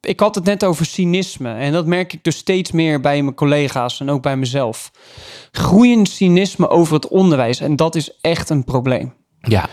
[0.00, 1.52] Ik had het net over cynisme.
[1.54, 4.90] En dat merk ik dus steeds meer bij mijn collega's en ook bij mezelf.
[5.52, 7.60] Groeiend cynisme over het onderwijs.
[7.60, 9.14] En dat is echt een probleem.
[9.40, 9.68] ja,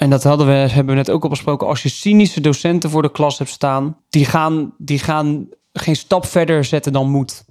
[0.00, 1.66] En dat hadden we, hebben we net ook al besproken.
[1.66, 6.26] Als je cynische docenten voor de klas hebt staan, die gaan, die gaan geen stap
[6.26, 7.44] verder zetten dan moet.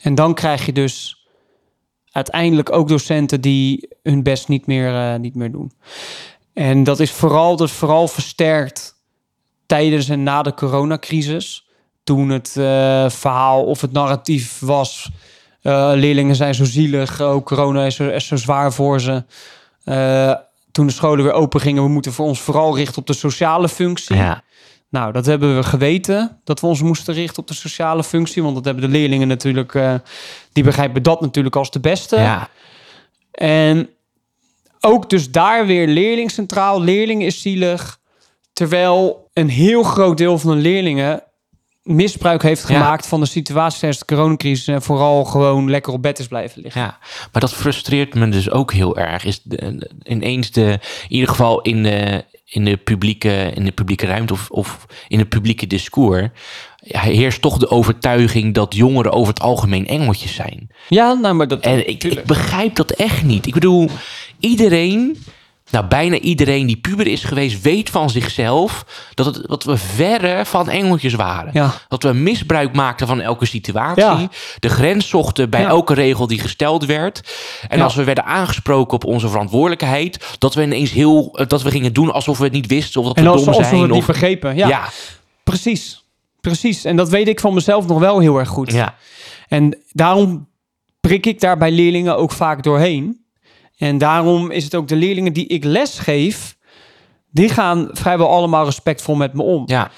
[0.00, 1.26] En dan krijg je dus
[2.10, 5.72] uiteindelijk ook docenten die hun best niet meer, eh, niet meer doen.
[6.52, 8.94] En dat is vooral, dat vooral versterkt
[9.66, 11.66] tijdens en na de coronacrisis.
[12.04, 15.10] Toen het eh, verhaal of het narratief was...
[15.62, 19.24] eh, leerlingen zijn zo zielig, ook corona is zo, is zo zwaar voor ze.
[20.76, 23.68] Toen de scholen weer open gingen, we moeten voor ons vooral richten op de sociale
[23.68, 24.16] functie.
[24.16, 24.42] ja,
[24.88, 28.42] Nou, dat hebben we geweten, dat we ons moesten richten op de sociale functie.
[28.42, 29.94] Want dat hebben de leerlingen natuurlijk, eh,
[30.52, 32.16] die begrijpen dat natuurlijk als de beste.
[32.16, 32.48] ja,
[33.30, 33.88] En
[34.80, 36.80] ook dus daar weer leerling centraal.
[36.80, 37.98] Leerling is zielig.
[38.52, 41.22] Terwijl een heel groot deel van de leerlingen
[41.86, 42.74] misbruik heeft Ja.
[42.74, 44.66] gemaakt van de situatie tijdens de coronacrisis.
[44.66, 46.80] En vooral gewoon lekker op bed is blijven liggen.
[46.80, 46.98] Ja,
[47.32, 49.24] maar dat frustreert me dus ook heel erg.
[49.24, 54.06] Is de, ineens de, in ieder geval in de, in de, publieke, in de publieke
[54.06, 56.28] ruimte of, of in het publieke discours.
[56.80, 60.70] Ja, heerst toch de overtuiging dat jongeren over het algemeen engeltjes zijn.
[60.88, 61.60] Ja, nou, maar dat...
[61.60, 63.46] En ik, begrijp dat echt niet.
[63.46, 63.90] Ik bedoel,
[64.40, 65.24] iedereen,
[65.70, 70.44] nou bijna iedereen die puber is geweest, weet van zichzelf dat, het, dat we verre
[70.44, 71.50] van engeltjes waren.
[71.52, 71.74] Ja.
[71.88, 74.02] Dat we misbruik maakten van elke situatie.
[74.04, 74.28] Ja.
[74.58, 75.68] De grens zochten bij Ja.
[75.68, 77.34] elke regel die gesteld werd.
[77.68, 81.92] En als we werden aangesproken op onze verantwoordelijkheid, dat we ineens heel, dat we gingen
[81.92, 83.82] doen alsof we het niet wisten of dat En we als dom alsof we zijn.
[83.82, 84.56] het niet begrepen.
[84.56, 84.88] Ja, ja,
[85.44, 86.04] precies.
[86.40, 86.84] Precies.
[86.84, 88.72] En dat weet ik van mezelf nog wel heel erg goed.
[88.72, 88.94] ja,
[89.48, 90.48] En daarom
[91.00, 93.24] prik ik daar bij leerlingen ook vaak doorheen.
[93.76, 96.56] En daarom is het ook de leerlingen die ik les geef,
[97.30, 99.62] die gaan vrijwel allemaal respectvol met me om.
[99.66, 99.90] ja,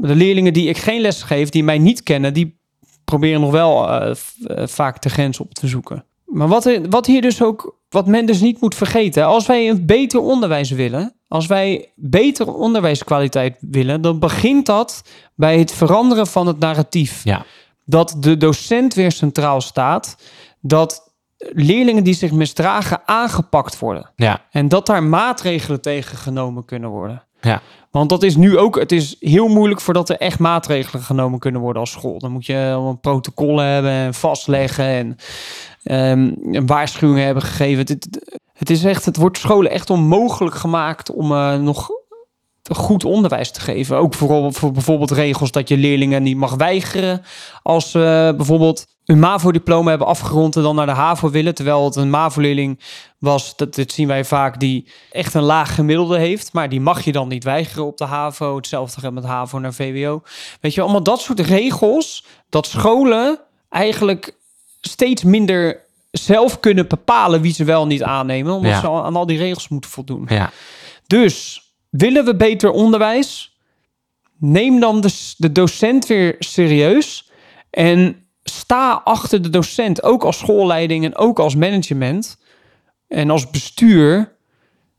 [0.00, 2.60] De leerlingen die ik geen les geef, die mij niet kennen, die
[3.04, 4.10] proberen nog wel eh,
[4.44, 6.04] eh, vaak de grens op te zoeken.
[6.24, 9.68] Maar wat, er- wat hier dus ook, wat men dus niet moet vergeten, als wij
[9.68, 15.02] een beter onderwijs willen, als wij beter onderwijskwaliteit willen, dan begint dat
[15.34, 17.44] bij het veranderen van het narratief ja,
[17.84, 20.16] dat de docent weer centraal staat.
[20.60, 21.07] Dat
[21.38, 24.10] leerlingen die zich misdragen aangepakt worden.
[24.16, 27.22] Ja, En dat daar maatregelen tegen genomen kunnen worden.
[27.40, 31.38] ja, Want dat is nu ook, het is heel moeilijk voordat er echt maatregelen genomen
[31.38, 32.18] kunnen worden als school.
[32.18, 35.16] Dan moet je een protocol hebben en vastleggen en
[35.82, 37.78] ehm, een waarschuwing hebben gegeven.
[37.78, 38.08] Het,
[38.52, 41.90] het, is echt, het wordt scholen echt onmogelijk gemaakt om eh, nog
[42.74, 43.96] goed onderwijs te geven.
[43.96, 47.22] Ook vooral voor bijvoorbeeld regels dat je leerlingen niet mag weigeren
[47.62, 51.54] als ze bijvoorbeeld een MAVO-diploma hebben afgerond en dan naar de HAVO willen.
[51.54, 52.80] Terwijl het een MAVO-leerling
[53.18, 56.52] was, dat, dit zien wij vaak, die echt een laag gemiddelde heeft.
[56.52, 58.56] Maar die mag je dan niet weigeren op de HAVO.
[58.56, 60.22] Hetzelfde geldt met HAVO naar VWO.
[60.60, 64.34] Weet je, allemaal dat soort regels, dat scholen eigenlijk
[64.80, 68.52] steeds minder zelf kunnen bepalen wie ze wel niet aannemen.
[68.52, 68.80] Omdat Ja.
[68.80, 70.24] ze aan al die regels moeten voldoen.
[70.28, 70.50] ja.
[71.06, 73.56] Dus willen we beter onderwijs?
[74.38, 77.30] Neem dan de, de docent weer serieus.
[77.70, 82.38] En sta achter de docent, ook als schoolleiding en ook als management
[83.08, 84.36] en als bestuur.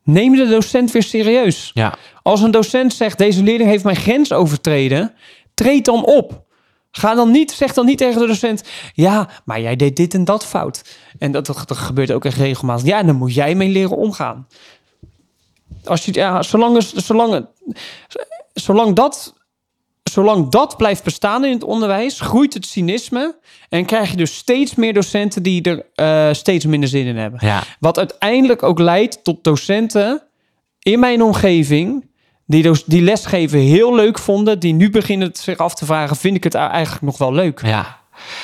[0.04, 1.72] Neem de docent weer serieus.
[1.74, 1.98] ja.
[2.22, 5.14] Als een docent zegt: deze leerling heeft mijn grens overtreden,
[5.54, 6.48] treed dan op.
[6.92, 10.26] Ga dan niet, zeg dan niet tegen de docent: ja, maar jij deed dit en
[10.26, 10.98] dat fout.
[11.18, 12.86] En dat, dat gebeurt ook echt regelmatig.
[12.86, 14.48] Ja, dan moet jij mee leren omgaan.
[15.84, 17.48] Als je, ja, zolang, zolang,
[18.54, 19.34] zolang, dat,
[20.12, 23.36] zolang dat blijft bestaan in het onderwijs, groeit het cynisme.
[23.70, 27.40] En krijg je dus steeds meer docenten die er eh, steeds minder zin in hebben.
[27.44, 27.64] ja.
[27.80, 30.22] Wat uiteindelijk ook leidt tot docenten
[30.80, 32.08] in mijn omgeving.
[32.46, 34.60] Die, dus- die lesgeven heel leuk vonden.
[34.60, 37.62] Die nu beginnen zich af te vragen: vind ik het eigenlijk nog wel leuk?
[37.66, 37.98] Ja.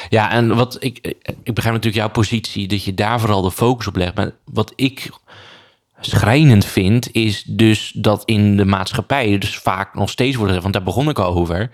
[0.09, 3.87] Ja, en wat ik, ik begrijp natuurlijk jouw positie dat je daar vooral de focus
[3.87, 4.15] op legt.
[4.15, 5.09] Maar wat ik
[5.99, 10.73] schrijnend vind, is dus dat in de maatschappij dus vaak nog steeds wordt gezegd, want
[10.73, 11.69] daar begon ik al over,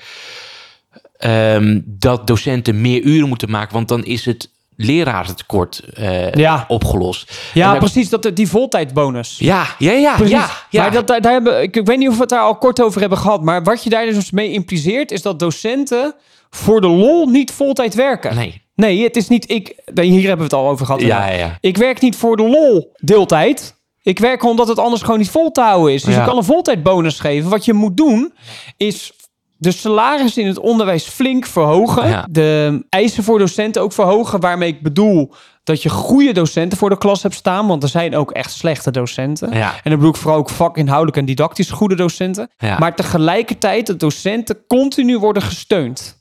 [1.17, 6.65] ehm, dat docenten meer uren moeten maken, want dan is het lerarentekort eh Ja.
[6.67, 7.39] opgelost.
[7.53, 8.09] Ja, precies.
[8.09, 9.35] Dat, die voltijdbonus.
[9.39, 10.35] Ja, ja, ja, Precies.
[10.35, 10.81] ja, ja.
[10.81, 12.81] Maar dat, daar, daar hebben, ik, ik weet niet of we het daar al kort
[12.81, 13.41] over hebben gehad.
[13.43, 16.15] Maar wat je daar dus mee impliceert, is dat docenten
[16.49, 18.35] voor de lol niet voltijd werken.
[18.35, 18.61] Nee.
[18.75, 19.75] Nee, het is niet ik.
[19.93, 21.01] Hier hebben we het al over gehad.
[21.01, 21.57] Ja, ja, ja.
[21.61, 23.75] Ik werk niet voor de lol deeltijd.
[24.03, 26.03] Ik werk omdat het anders gewoon niet vol te houden is.
[26.03, 26.19] Dus Ja.
[26.19, 27.49] je kan een voltijdbonus geven.
[27.49, 28.33] Wat je moet doen,
[28.77, 29.13] is
[29.57, 32.07] de salaris in het onderwijs flink verhogen.
[32.09, 32.27] Ja.
[32.29, 34.39] De eisen voor docenten ook verhogen.
[34.39, 35.33] Waarmee ik bedoel
[35.63, 37.67] dat je goede docenten voor de klas hebt staan.
[37.67, 39.53] Want er zijn ook echt slechte docenten.
[39.53, 39.73] Ja.
[39.73, 42.49] En dan bedoel ik vooral ook vakinhoudelijk en didactisch goede docenten.
[42.57, 42.77] Ja.
[42.79, 46.19] Maar tegelijkertijd dat docenten continu worden gesteund.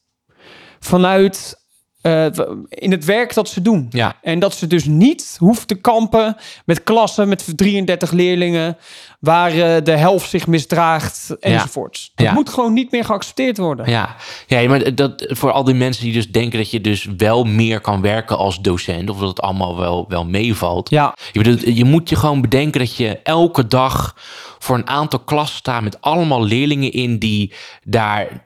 [0.80, 1.59] Vanuit
[2.02, 2.26] eh,
[2.68, 3.86] in het werk dat ze doen.
[3.90, 4.16] Ja.
[4.22, 8.76] En dat ze dus niet hoeft te kampen met klassen met 33 leerlingen...
[9.20, 12.12] waar eh, de helft zich misdraagt enzovoorts.
[12.14, 12.32] Dat Ja.
[12.32, 13.90] moet gewoon niet meer geaccepteerd worden.
[13.90, 17.44] Ja, ja maar dat, voor al die mensen die dus denken dat je dus wel
[17.44, 20.90] meer kan werken als docent, of dat het allemaal wel, wel meevalt.
[20.90, 21.14] Ja.
[21.32, 24.14] Je, bedoelt, je moet je gewoon bedenken dat je elke dag
[24.58, 27.52] voor een aantal klassen staat met allemaal leerlingen in die
[27.84, 28.44] daar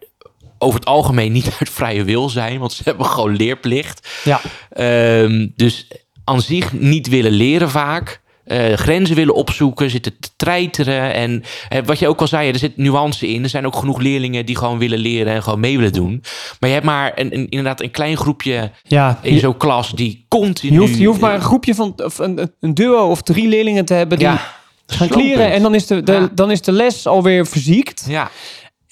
[0.64, 4.08] over het algemeen niet uit vrije wil zijn, want ze hebben gewoon leerplicht.
[4.24, 4.40] Ja.
[4.70, 5.86] Ehm, dus
[6.24, 8.22] aan zich niet willen leren vaak.
[8.44, 11.14] eh, grenzen willen opzoeken, zitten te treiteren.
[11.14, 13.42] En eh, wat je ook al zei, er zit nuance in.
[13.42, 16.22] Er zijn ook genoeg leerlingen die gewoon willen leren en gewoon mee willen doen.
[16.60, 20.24] Maar je hebt maar een, een, inderdaad een klein groepje Ja, in zo'n klas die
[20.28, 20.72] continu...
[20.72, 23.84] je hoeft, je hoeft maar een groepje van of een, een duo of drie leerlingen
[23.84, 24.52] te hebben die ja,
[24.86, 25.52] gaan kleren.
[25.52, 26.28] En dan is de, de, Ja.
[26.34, 28.04] dan is de les alweer verziekt.
[28.08, 28.30] Ja,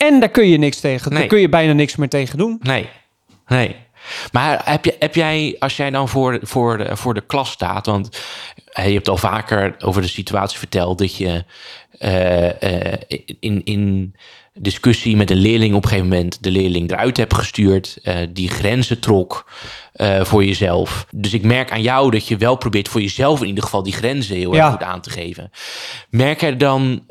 [0.07, 1.11] En daar kun je niks tegen.
[1.11, 1.29] Daar Nee.
[1.29, 2.59] kun je bijna niks meer tegen doen.
[2.63, 2.89] nee,
[3.47, 3.77] nee.
[4.33, 7.87] Maar heb, je, heb jij, als jij dan voor, voor, de, voor de klas staat,
[7.87, 8.19] want
[8.73, 11.45] je hebt al vaker over de situatie verteld dat je
[11.99, 12.63] eh,
[12.93, 12.99] eh,
[13.41, 14.15] in, in
[14.55, 18.49] discussie met een leerling op een gegeven moment de leerling eruit hebt gestuurd, eh, die
[18.49, 19.51] grenzen trok
[20.21, 21.07] voor jezelf.
[21.11, 23.93] Dus ik merk aan jou dat je wel probeert voor jezelf in ieder geval die
[23.93, 24.63] grenzen heel Ja.
[24.65, 25.51] erg goed aan te geven.
[26.11, 27.07] Merk je dan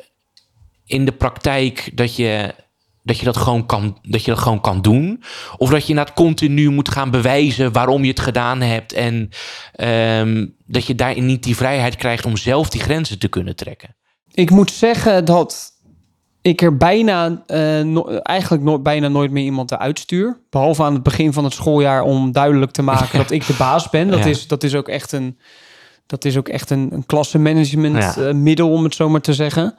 [0.86, 2.54] in de praktijk dat je
[3.02, 5.22] dat je dat gewoon kan, dat je dat gewoon kan doen,
[5.56, 9.28] of dat je inderdaad continu moet gaan bewijzen waarom je het gedaan hebt en
[9.72, 13.96] ehm, dat je daarin niet die vrijheid krijgt om zelf die grenzen te kunnen trekken.
[14.32, 15.70] Ik moet zeggen dat
[16.42, 20.40] ik er bijna, eh, no- eigenlijk nooit, bijna nooit meer iemand eruit stuur.
[20.50, 23.90] Behalve aan het begin van het schooljaar om duidelijk te maken dat ik de baas
[23.90, 24.08] ben.
[24.08, 24.24] Dat, Ja.
[24.26, 25.38] is, dat is ook echt een,
[26.06, 28.16] dat is ook echt een, een klassenmanagement Ja.
[28.16, 29.74] eh, middel, om het zo maar te zeggen.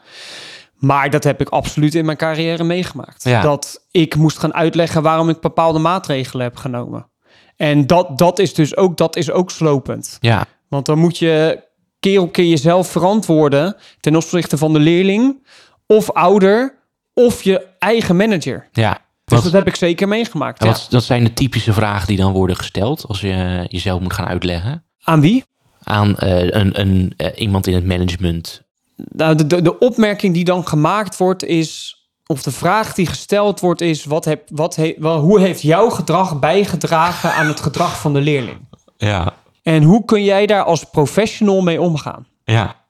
[0.78, 3.24] Maar dat heb ik absoluut in mijn carrière meegemaakt.
[3.24, 3.42] Ja.
[3.42, 7.08] Dat ik moest gaan uitleggen waarom ik bepaalde maatregelen heb genomen.
[7.56, 10.18] En dat, dat is dus ook, dat is ook slopend.
[10.20, 11.64] Ja, Want dan moet je
[12.00, 15.48] keer op keer jezelf verantwoorden ten opzichte van de leerling
[15.88, 16.76] of ouder
[17.14, 18.68] of je eigen manager.
[18.72, 19.02] ja.
[19.26, 20.64] Dus Wat, dat heb ik zeker meegemaakt.
[20.64, 20.70] ja.
[20.70, 24.28] wat, dat zijn de typische vragen die dan worden gesteld als je jezelf moet gaan
[24.28, 24.84] uitleggen.
[25.04, 25.44] Aan wie?
[25.84, 28.64] aan eh, een, een, eh, iemand in het management?
[28.96, 31.98] Nou, de, de, de opmerking die dan gemaakt wordt is...
[32.26, 34.06] of de vraag die gesteld wordt is...
[34.06, 38.22] Wat heb, wat he, wel, hoe heeft jouw gedrag bijgedragen aan het gedrag van de
[38.22, 38.58] leerling?
[38.98, 42.28] Ja, En hoe kun jij daar als professional mee omgaan?
[42.44, 42.82] ja.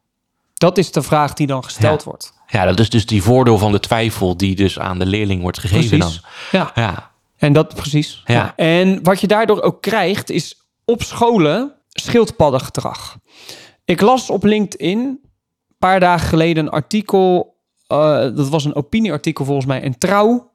[0.54, 2.06] Dat is de vraag die dan gesteld Ja.
[2.10, 2.34] wordt.
[2.48, 5.60] Ja, dat is dus die voordeel van de twijfel die dus aan de leerling wordt
[5.60, 6.22] gegeven Precies.
[6.52, 6.62] dan.
[6.62, 6.72] Ja.
[6.84, 8.22] Ja, En dat precies.
[8.26, 8.54] Ja.
[8.56, 13.18] En wat je daardoor ook krijgt, is op scholen schildpaddengedrag.
[13.86, 15.20] Ik las op LinkedIn
[15.90, 17.58] paar dagen geleden een artikel.
[17.88, 19.86] eh, dat was een opinieartikel volgens mij.
[19.86, 20.52] Een trouw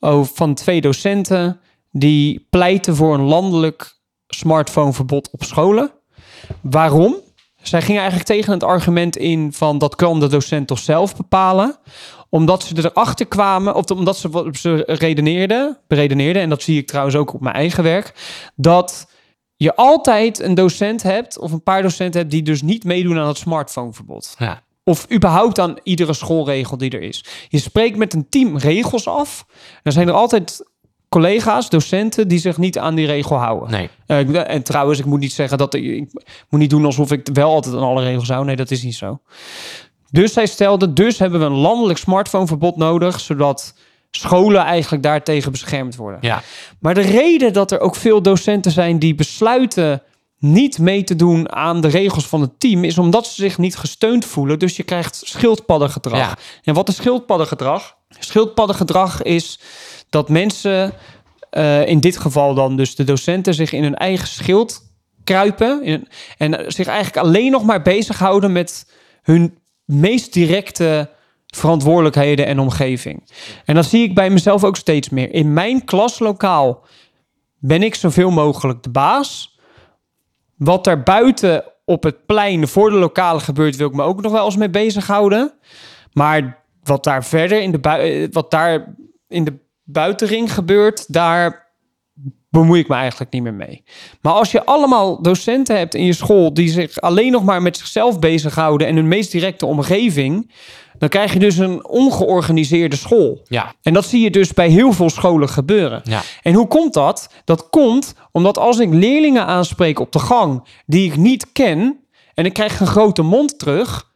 [0.00, 5.90] over, van twee docenten die pleiten voor een landelijk smartphoneverbod op scholen.
[6.60, 7.16] Waarom?
[7.62, 11.76] Zij gingen eigenlijk tegen het argument in van dat kan de docent toch zelf bepalen
[12.28, 17.16] omdat ze erachter kwamen, of omdat ze, ze redeneerden, beredeneerden, en dat zie ik trouwens
[17.16, 18.12] ook op mijn eigen werk,
[18.54, 19.06] dat
[19.64, 23.28] je altijd een docent hebt, of een paar docenten hebt, die dus niet meedoen aan
[23.28, 24.34] het smartphoneverbod.
[24.38, 27.24] ja, Of überhaupt aan iedere schoolregel die er is.
[27.48, 29.46] Je spreekt met een team regels af.
[29.82, 30.68] Dan zijn er altijd
[31.08, 33.70] collega's, docenten, die zich niet aan die regel houden.
[33.70, 33.88] nee.
[34.06, 36.10] Eh, en trouwens, ik moet niet zeggen dat ik, ik
[36.48, 38.44] moet niet doen alsof ik wel altijd aan alle regels hou.
[38.44, 39.20] Nee, dat is niet zo.
[40.10, 43.74] Dus zij stelde, dus hebben we een landelijk smartphoneverbod nodig, zodat
[44.10, 46.18] scholen eigenlijk daartegen beschermd worden.
[46.22, 46.42] Ja,
[46.80, 50.02] Maar de reden dat er ook veel docenten zijn die besluiten
[50.38, 53.76] niet mee te doen aan de regels van het team, is omdat ze zich niet
[53.76, 54.58] gesteund voelen.
[54.58, 56.18] Dus je krijgt schildpaddengedrag.
[56.18, 56.36] Ja.
[56.64, 57.96] En wat is schildpaddengedrag?
[58.08, 59.60] Schildpaddengedrag is
[60.10, 60.92] dat mensen,
[61.50, 64.82] eh, in dit geval dan dus de docenten, zich in hun eigen schild
[65.24, 68.92] kruipen in, en zich eigenlijk alleen nog maar bezighouden met
[69.22, 71.10] hun meest directe
[71.50, 73.30] verantwoordelijkheden en omgeving.
[73.64, 75.34] En dat zie ik bij mezelf ook steeds meer.
[75.34, 76.86] In mijn klaslokaal
[77.58, 79.58] ben ik zoveel mogelijk de baas.
[80.56, 84.32] Wat daar buiten op het plein voor de lokale gebeurt, wil ik me ook nog
[84.32, 85.52] wel eens mee bezighouden.
[86.12, 88.94] Maar wat daar verder in de, eh, wat daar
[89.28, 91.69] in de buitenring gebeurt, daar
[92.50, 93.82] bemoei ik me eigenlijk niet meer mee.
[94.20, 97.76] Maar als je allemaal docenten hebt in je school die zich alleen nog maar met
[97.76, 100.50] zichzelf bezighouden en hun meest directe omgeving,
[100.98, 103.40] dan krijg je dus een ongeorganiseerde school.
[103.48, 106.00] ja, En dat zie je dus bij heel veel scholen gebeuren.
[106.04, 106.22] ja.
[106.42, 107.28] En hoe komt dat?
[107.44, 111.98] Dat komt omdat als ik leerlingen aanspreek op de gang die ik niet ken
[112.34, 114.08] en ik krijg een grote mond terug.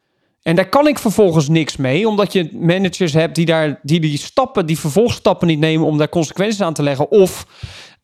[0.43, 4.19] En daar kan ik vervolgens niks mee, omdat je managers hebt die daar die, die
[4.19, 7.11] stappen, die vervolgstappen niet nemen om daar consequenties aan te leggen.
[7.11, 7.47] Of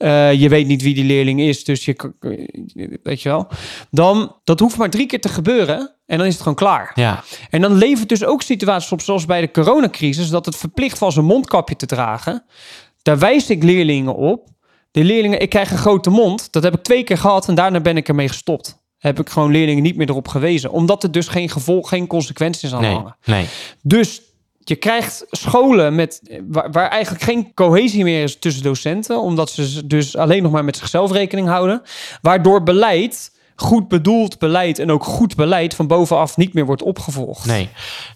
[0.00, 2.12] eh, je weet niet wie die leerling is, dus je
[3.02, 3.48] weet je wel.
[3.90, 6.92] Dan dat hoeft maar drie keer te gebeuren en dan is het gewoon klaar.
[6.94, 10.98] Ja, En dan levert dus ook situaties op, zoals bij de coronacrisis, dat het verplicht
[10.98, 12.44] was een mondkapje te dragen.
[13.02, 14.48] Daar wijs ik leerlingen op.
[14.90, 16.52] De leerlingen, ik krijg een grote mond.
[16.52, 18.78] Dat heb ik twee keer gehad en daarna ben ik ermee gestopt.
[18.98, 20.70] Heb ik gewoon leerlingen niet meer erop gewezen.
[20.70, 23.16] Omdat er dus geen gevolg, geen consequenties aan nee, hangen.
[23.24, 23.46] nee.
[23.82, 24.22] Dus
[24.70, 29.20] je krijgt scholen met, waar, waar eigenlijk geen cohesie meer is tussen docenten.
[29.20, 31.82] Omdat ze dus alleen nog maar met zichzelf rekening houden.
[32.22, 37.46] Waardoor beleid, goed bedoeld beleid en ook goed beleid van bovenaf niet meer wordt opgevolgd.
[37.46, 37.68] Nee,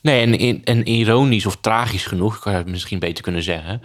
[0.02, 3.82] nee en, en ironisch of tragisch genoeg, ik zou het misschien beter kunnen zeggen,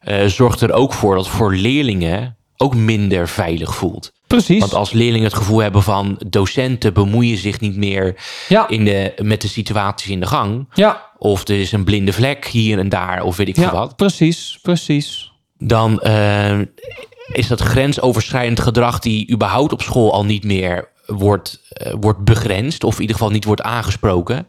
[0.00, 4.12] eh, zorgt er ook voor dat voor leerlingen ook minder veilig voelt.
[4.26, 4.60] Precies.
[4.60, 8.16] Want als leerlingen het gevoel hebben van docenten bemoeien zich niet meer
[8.48, 12.12] ja, in de, met de situaties in de gang, ja, of er is een blinde
[12.12, 15.32] vlek hier en daar, of weet ik veel ja, wat, precies, precies.
[15.58, 16.58] dan eh,
[17.32, 22.84] is dat grensoverschrijdend gedrag die überhaupt op school al niet meer wordt, eh, wordt begrensd,
[22.84, 24.48] of in ieder geval niet wordt aangesproken,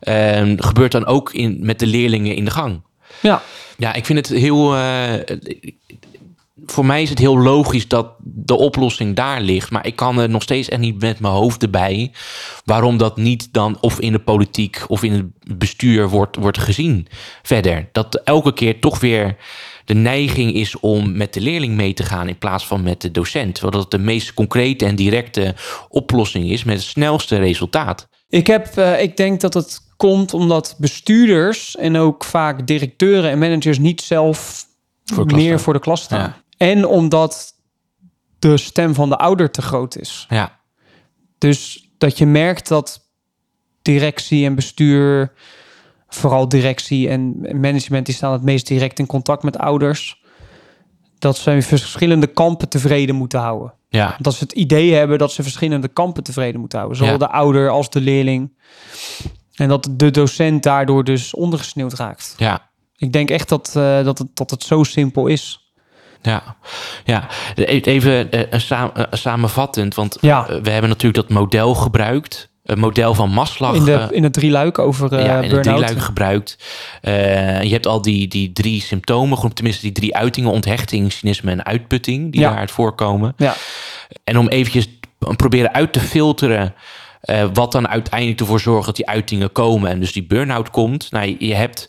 [0.00, 2.82] eh, gebeurt dan ook in, met de leerlingen in de gang.
[3.22, 3.42] Ja,
[3.76, 4.76] Ja, ik vind het heel.
[4.76, 5.14] eh,
[6.66, 9.70] voor mij is het heel logisch dat de oplossing daar ligt.
[9.70, 12.12] Maar ik kan er nog steeds echt niet met mijn hoofd erbij.
[12.64, 17.06] waarom dat niet dan of in de politiek of in het bestuur wordt, wordt gezien
[17.42, 17.88] verder.
[17.92, 19.36] Dat elke keer toch weer
[19.84, 23.10] de neiging is om met de leerling mee te gaan in plaats van met de
[23.10, 23.54] docent.
[23.54, 25.54] Terwijl dat de meest concrete en directe
[25.88, 28.08] oplossing is met het snelste resultaat.
[28.28, 33.38] ik, heb, eh, ik denk dat het komt omdat bestuurders en ook vaak directeuren en
[33.38, 34.66] managers niet zelf
[35.04, 36.20] Voor meer voor de klas staan.
[36.20, 36.42] Ja.
[36.60, 37.54] En omdat
[38.38, 40.26] de stem van de ouder te groot is.
[40.28, 40.60] Ja,
[41.38, 43.08] Dus dat je merkt dat
[43.82, 45.32] directie en bestuur,
[46.08, 50.22] vooral directie en management, die staan het meest direct in contact met ouders.
[51.18, 53.74] Dat ze verschillende kampen tevreden moeten houden.
[53.88, 56.98] ja, Dat ze het idee hebben dat ze verschillende kampen tevreden moeten houden.
[56.98, 57.18] Zowel Ja.
[57.26, 58.52] de ouder als de leerling.
[59.54, 62.34] En dat de docent daardoor dus ondergesneeuwd raakt.
[62.36, 62.68] ja.
[62.96, 65.69] Ik denk echt dat, eh, dat, het, dat het zo simpel is.
[66.22, 66.56] Ja,
[67.04, 67.26] ja.
[67.54, 70.46] E- even eh, een eh, samenvattend, want Ja.
[70.48, 72.48] eh, we hebben natuurlijk dat model gebruikt.
[72.64, 73.74] Het model van Maslach.
[73.74, 75.76] In de, in het drieluik over eh ja, in het burn-out.
[75.78, 76.56] drieluik gebruikt.
[77.62, 82.32] Je hebt al die, die drie symptomen, tenminste die drie uitingen, onthechting, cynisme en uitputting,
[82.32, 82.48] die Ja.
[82.48, 83.34] daaruit voorkomen.
[83.36, 83.54] Ja,
[84.24, 84.88] En om eventjes
[85.36, 86.74] proberen uit te filteren
[87.52, 91.10] wat dan uiteindelijk ervoor zorgt dat die uitingen komen en dus die burn-out komt.
[91.10, 91.88] Nou, je- je hebt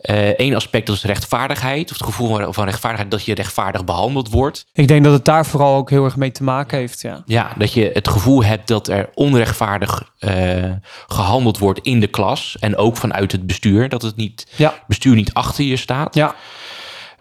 [0.00, 4.30] eh, één aspect, dat is rechtvaardigheid, of het gevoel van- rechtvaardigheid dat je rechtvaardig behandeld
[4.30, 4.66] wordt.
[4.72, 7.00] ik denk dat het daar vooral ook heel erg mee te maken heeft.
[7.00, 10.70] Ja, Ja, dat je het gevoel hebt dat er onrechtvaardig eh,
[11.08, 15.14] gehandeld wordt in de klas en ook vanuit het bestuur, dat het niet, ja, bestuur
[15.14, 16.14] niet achter je staat.
[16.14, 16.34] ja.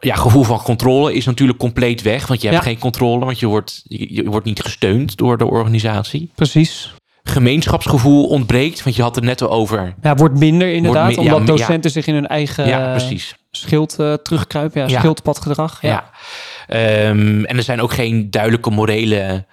[0.02, 2.70] Ja, gevoel van controle is natuurlijk compleet weg, want je hebt Ja.
[2.70, 6.32] geen controle, want je wordt, je, je wordt niet gesteund door de organisatie.
[6.36, 6.94] precies.
[7.30, 9.94] Gemeenschapsgevoel ontbreekt, want je had het net over.
[10.02, 11.46] Ja, wordt minder inderdaad, mi- omdat ja.
[11.46, 13.36] docenten zich in hun eigen ja, precies.
[13.52, 14.90] schild eh, terugkruipen.
[14.90, 15.82] Ja, schildpadgedrag.
[15.82, 16.10] Ja.
[16.68, 19.46] Ehm, en er zijn ook geen duidelijke morele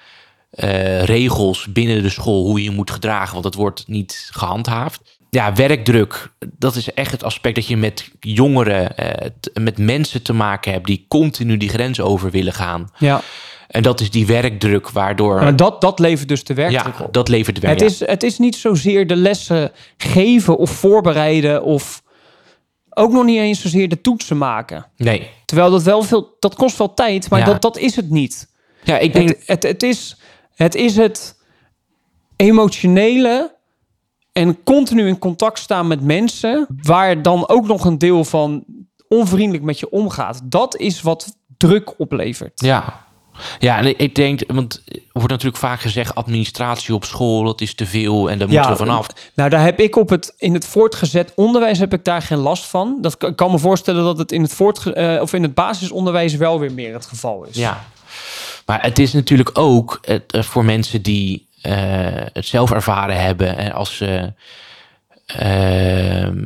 [0.51, 5.19] eh, regels binnen de school hoe je je moet gedragen, want dat wordt niet gehandhaafd.
[5.31, 10.33] Ja, werkdruk, dat is echt het aspect dat je met jongeren, eh, met mensen te
[10.33, 12.89] maken hebt die continu die grens over willen gaan.
[12.99, 13.21] ja.
[13.69, 15.41] En dat is die werkdruk waardoor.
[15.41, 17.13] Maar dat, dat levert dus de werkdruk ja, op.
[17.13, 17.81] dat levert werk.
[17.81, 22.03] Het, is, het is niet zozeer de lessen geven of voorbereiden of
[22.91, 24.87] ook nog niet eens zozeer de toetsen maken.
[24.97, 25.31] Nee.
[25.45, 27.45] Terwijl dat wel veel, dat kost wel tijd, maar Ja.
[27.45, 28.49] dat, dat is het niet.
[28.85, 29.29] Ja, ik denk.
[29.29, 30.17] Het, het, het, is,
[30.55, 31.37] het is het
[32.37, 33.55] emotionele
[34.33, 38.65] en continu in contact staan met mensen, waar dan ook nog een deel van
[39.09, 40.41] onvriendelijk met je omgaat.
[40.45, 42.61] Dat is wat druk oplevert.
[42.61, 43.06] Ja.
[43.59, 47.75] Ja, en ik- denk, want er wordt natuurlijk vaak gezegd: administratie op school, dat is
[47.75, 49.07] te veel en daar moeten we vanaf.
[49.35, 52.65] Nou, daar heb ik op het, in het voortgezet onderwijs heb ik daar geen last
[52.65, 52.99] van.
[53.01, 56.35] Dat ik kan me voorstellen dat het in het, voortge, eh, of in het basisonderwijs
[56.35, 57.57] wel weer meer het geval is.
[57.57, 57.85] Ja.
[58.67, 61.73] Maar het is natuurlijk ook het, eh, voor mensen die eh,
[62.33, 64.33] het zelf ervaren hebben en als ze
[65.27, 66.45] ehm,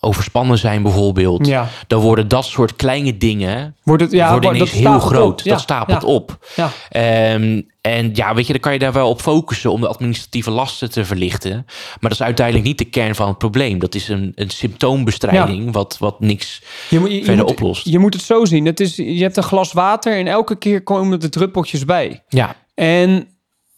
[0.00, 1.68] overspannen zijn bijvoorbeeld, Ja.
[1.86, 5.44] dan worden dat soort kleine dingen Wordt het, ja, worden ineens heel groot.
[5.44, 6.38] Ja, Dat stapelt op.
[6.56, 6.70] Ja.
[6.88, 10.50] Ehm, en ja, weet je, dan kan je daar wel op focussen om de administratieve
[10.50, 11.52] lasten te verlichten.
[11.66, 13.78] Maar dat is uiteindelijk niet de kern van het probleem.
[13.78, 17.84] Dat is een, een symptoombestrijding wat, wat niks Je, moet- je, je verder moet, oplost.
[17.88, 18.66] je moet het zo zien.
[18.66, 22.22] Het is, je hebt een glas water en elke keer komen er druppeltjes bij.
[22.28, 23.28] Ja, En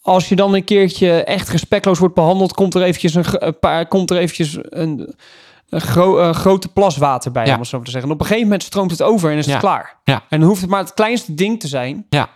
[0.01, 4.11] als je dan een keertje echt respectloos wordt behandeld, komt er eventjes een paar, komt
[4.11, 5.15] er eventjes een,
[5.71, 7.53] een gro- een grote plas water bij, Ja.
[7.53, 8.09] om het zo maar te zeggen.
[8.09, 9.51] En op een gegeven moment stroomt het over en is Ja.
[9.51, 9.99] het klaar.
[10.03, 10.23] Ja.
[10.29, 12.05] En dan hoeft het maar het kleinste ding te zijn.
[12.09, 12.29] ja,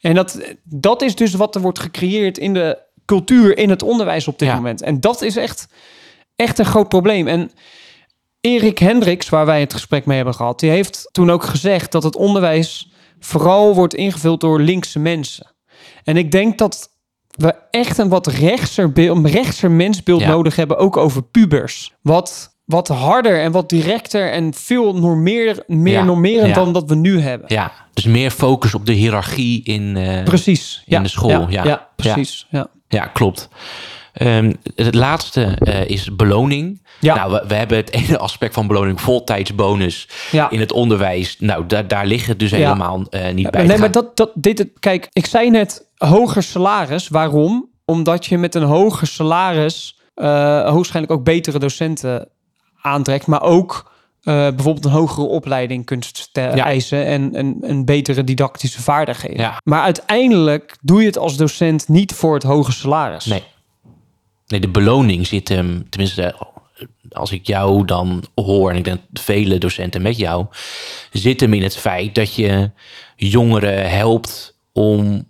[0.00, 4.28] En dat, dat is dus wat er wordt gecreëerd in de cultuur, in het onderwijs
[4.28, 4.54] op dit Ja.
[4.54, 4.82] moment.
[4.82, 5.66] En dat is echt,
[6.36, 7.28] echt een groot probleem.
[7.28, 7.50] En
[8.40, 12.02] Erik Hendricks, waar wij het gesprek mee hebben gehad, die heeft toen ook gezegd dat
[12.02, 15.54] het onderwijs vooral wordt ingevuld door linkse mensen.
[16.04, 16.88] En ik denk dat
[17.30, 20.28] we echt een wat rechtser, beeld, een rechtser mensbeeld Ja.
[20.28, 21.94] nodig hebben, ook over pubers.
[22.02, 26.04] Wat, wat harder en wat directer en veel normeer, meer Ja.
[26.04, 26.54] normerend Ja.
[26.54, 27.48] dan dat we nu hebben.
[27.54, 27.72] ja.
[27.94, 30.82] Dus meer focus op de hiërarchie in, eh, Precies.
[30.86, 31.64] in de school, ja.
[31.64, 32.46] ja precies.
[32.50, 32.66] Ja.
[32.88, 33.48] Ja, klopt.
[34.12, 36.82] Ehm, het laatste eh, is beloning.
[37.00, 37.14] Ja.
[37.14, 40.50] Nou, we, we hebben het ene aspect van beloning, voltijdsbonus Ja.
[40.50, 41.36] in het onderwijs.
[41.38, 42.56] Nou, daar daar ligt het dus Ja.
[42.56, 43.66] helemaal eh, niet bij.
[43.66, 47.08] nee, maar dat, dat, dit, het- kijk, ik zei net hoger salaris.
[47.08, 47.68] Waarom?
[47.84, 52.28] Omdat je met een hoger salaris hoogstwaarschijnlijk ook betere docenten
[52.82, 56.64] aantrekt, maar ook eh, bijvoorbeeld een hogere opleiding kunt Ja.
[56.64, 59.40] eisen en, en een betere didactische vaardigheden.
[59.40, 59.60] Ja.
[59.64, 63.24] Maar uiteindelijk doe je het als docent niet voor het hoge salaris.
[63.24, 63.42] Nee.
[64.46, 66.34] Nee, de beloning zit hem, tenminste,
[67.12, 70.46] als ik jou dan hoor, en ik denk vele docenten met jou,
[71.12, 72.70] zit hem in het feit dat je
[73.16, 75.24] jongeren helpt om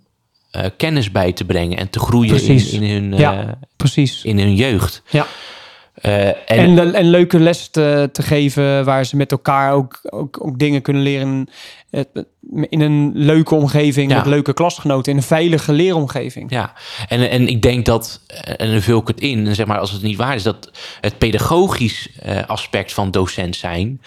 [0.51, 3.39] eh, kennis bij te brengen en te groeien in, in, hun, Ja.
[3.41, 4.23] eh, Precies.
[4.23, 5.01] in hun jeugd.
[5.09, 5.25] Ja.
[5.93, 10.45] En, En, en, en leuke lessen te, te geven waar ze met elkaar ook, ook,
[10.45, 11.49] ook dingen kunnen leren.
[11.89, 12.01] eh,
[12.69, 14.17] In een leuke omgeving, Ja.
[14.17, 16.51] met leuke klasgenoten, in een veilige leeromgeving.
[16.51, 16.73] Ja,
[17.07, 19.79] en, en ik denk dat, eh, en dan vul ik het in, en zeg maar
[19.79, 20.71] als het niet waar is, dat
[21.01, 24.01] het pedagogisch eh, aspect van docent zijn,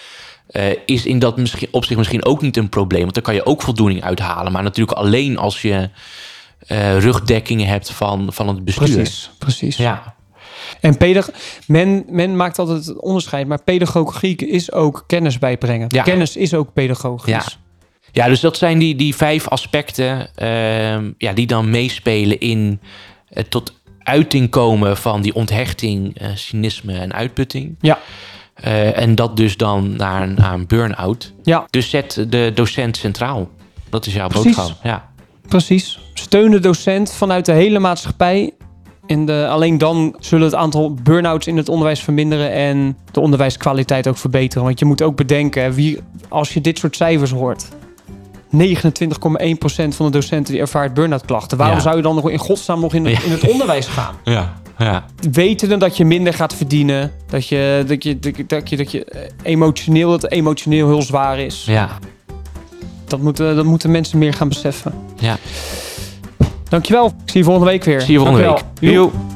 [0.46, 3.02] eh, is in dat misschien, opzicht misschien ook niet een probleem.
[3.02, 4.52] Want daar kan je ook voldoening uithalen.
[4.52, 5.88] Maar natuurlijk alleen als je
[6.66, 8.94] eh rugdekkingen hebt van, van het bestuur.
[8.94, 9.76] Precies, precies.
[9.76, 10.14] Ja,
[10.80, 11.30] En pedag
[11.66, 15.86] men, men maakt altijd het onderscheid, maar pedagogiek is ook kennis bijbrengen.
[15.88, 16.02] Ja.
[16.02, 17.32] Kennis is ook pedagogisch.
[17.32, 17.44] Ja.
[18.12, 22.80] ja dus dat zijn die, die vijf aspecten ehm, ja, die dan meespelen in
[23.28, 27.76] het tot uiting komen van die onthechting, eh, cynisme en uitputting.
[27.80, 27.98] Ja.
[28.54, 31.32] Eh, en dat dus dan naar een, naar een burn-out.
[31.42, 31.66] Ja.
[31.70, 33.50] Dus zet de docent centraal.
[33.90, 34.56] Dat is jouw Precies.
[34.56, 34.78] boodschap.
[34.82, 35.08] Ja.
[35.48, 35.98] Precies.
[36.14, 38.52] Steun de docent vanuit de hele maatschappij.
[39.06, 44.08] En de, alleen dan zullen het aantal burn-outs in het onderwijs verminderen en de onderwijskwaliteit
[44.08, 44.64] ook verbeteren.
[44.64, 45.98] Want je moet ook bedenken, wie,
[46.28, 47.68] als je dit soort cijfers hoort.
[48.56, 48.58] 29,1%
[49.88, 51.58] van de docenten die ervaart burn-out klachten.
[51.58, 51.82] Waarom Ja.
[51.82, 53.22] zou je dan nog in godsnaam nog in, Ja.
[53.24, 54.14] in het onderwijs gaan?
[54.24, 54.52] Ja.
[54.78, 55.04] Ja.
[55.32, 57.12] Wetende dat je minder gaat verdienen.
[57.30, 61.38] Dat je, dat je, dat je, dat je, dat je emotioneel, dat emotioneel heel zwaar
[61.38, 61.64] is.
[61.66, 61.88] Ja.
[63.08, 64.92] Dat, moeten, dat moeten mensen meer gaan beseffen.
[65.18, 65.36] Ja.
[66.74, 67.06] Dankjewel.
[67.06, 68.00] Ik zie je volgende week weer.
[68.00, 68.72] Zie je volgende Dankjewel.
[68.80, 68.92] week.
[68.92, 69.12] Joep.
[69.12, 69.33] Joep.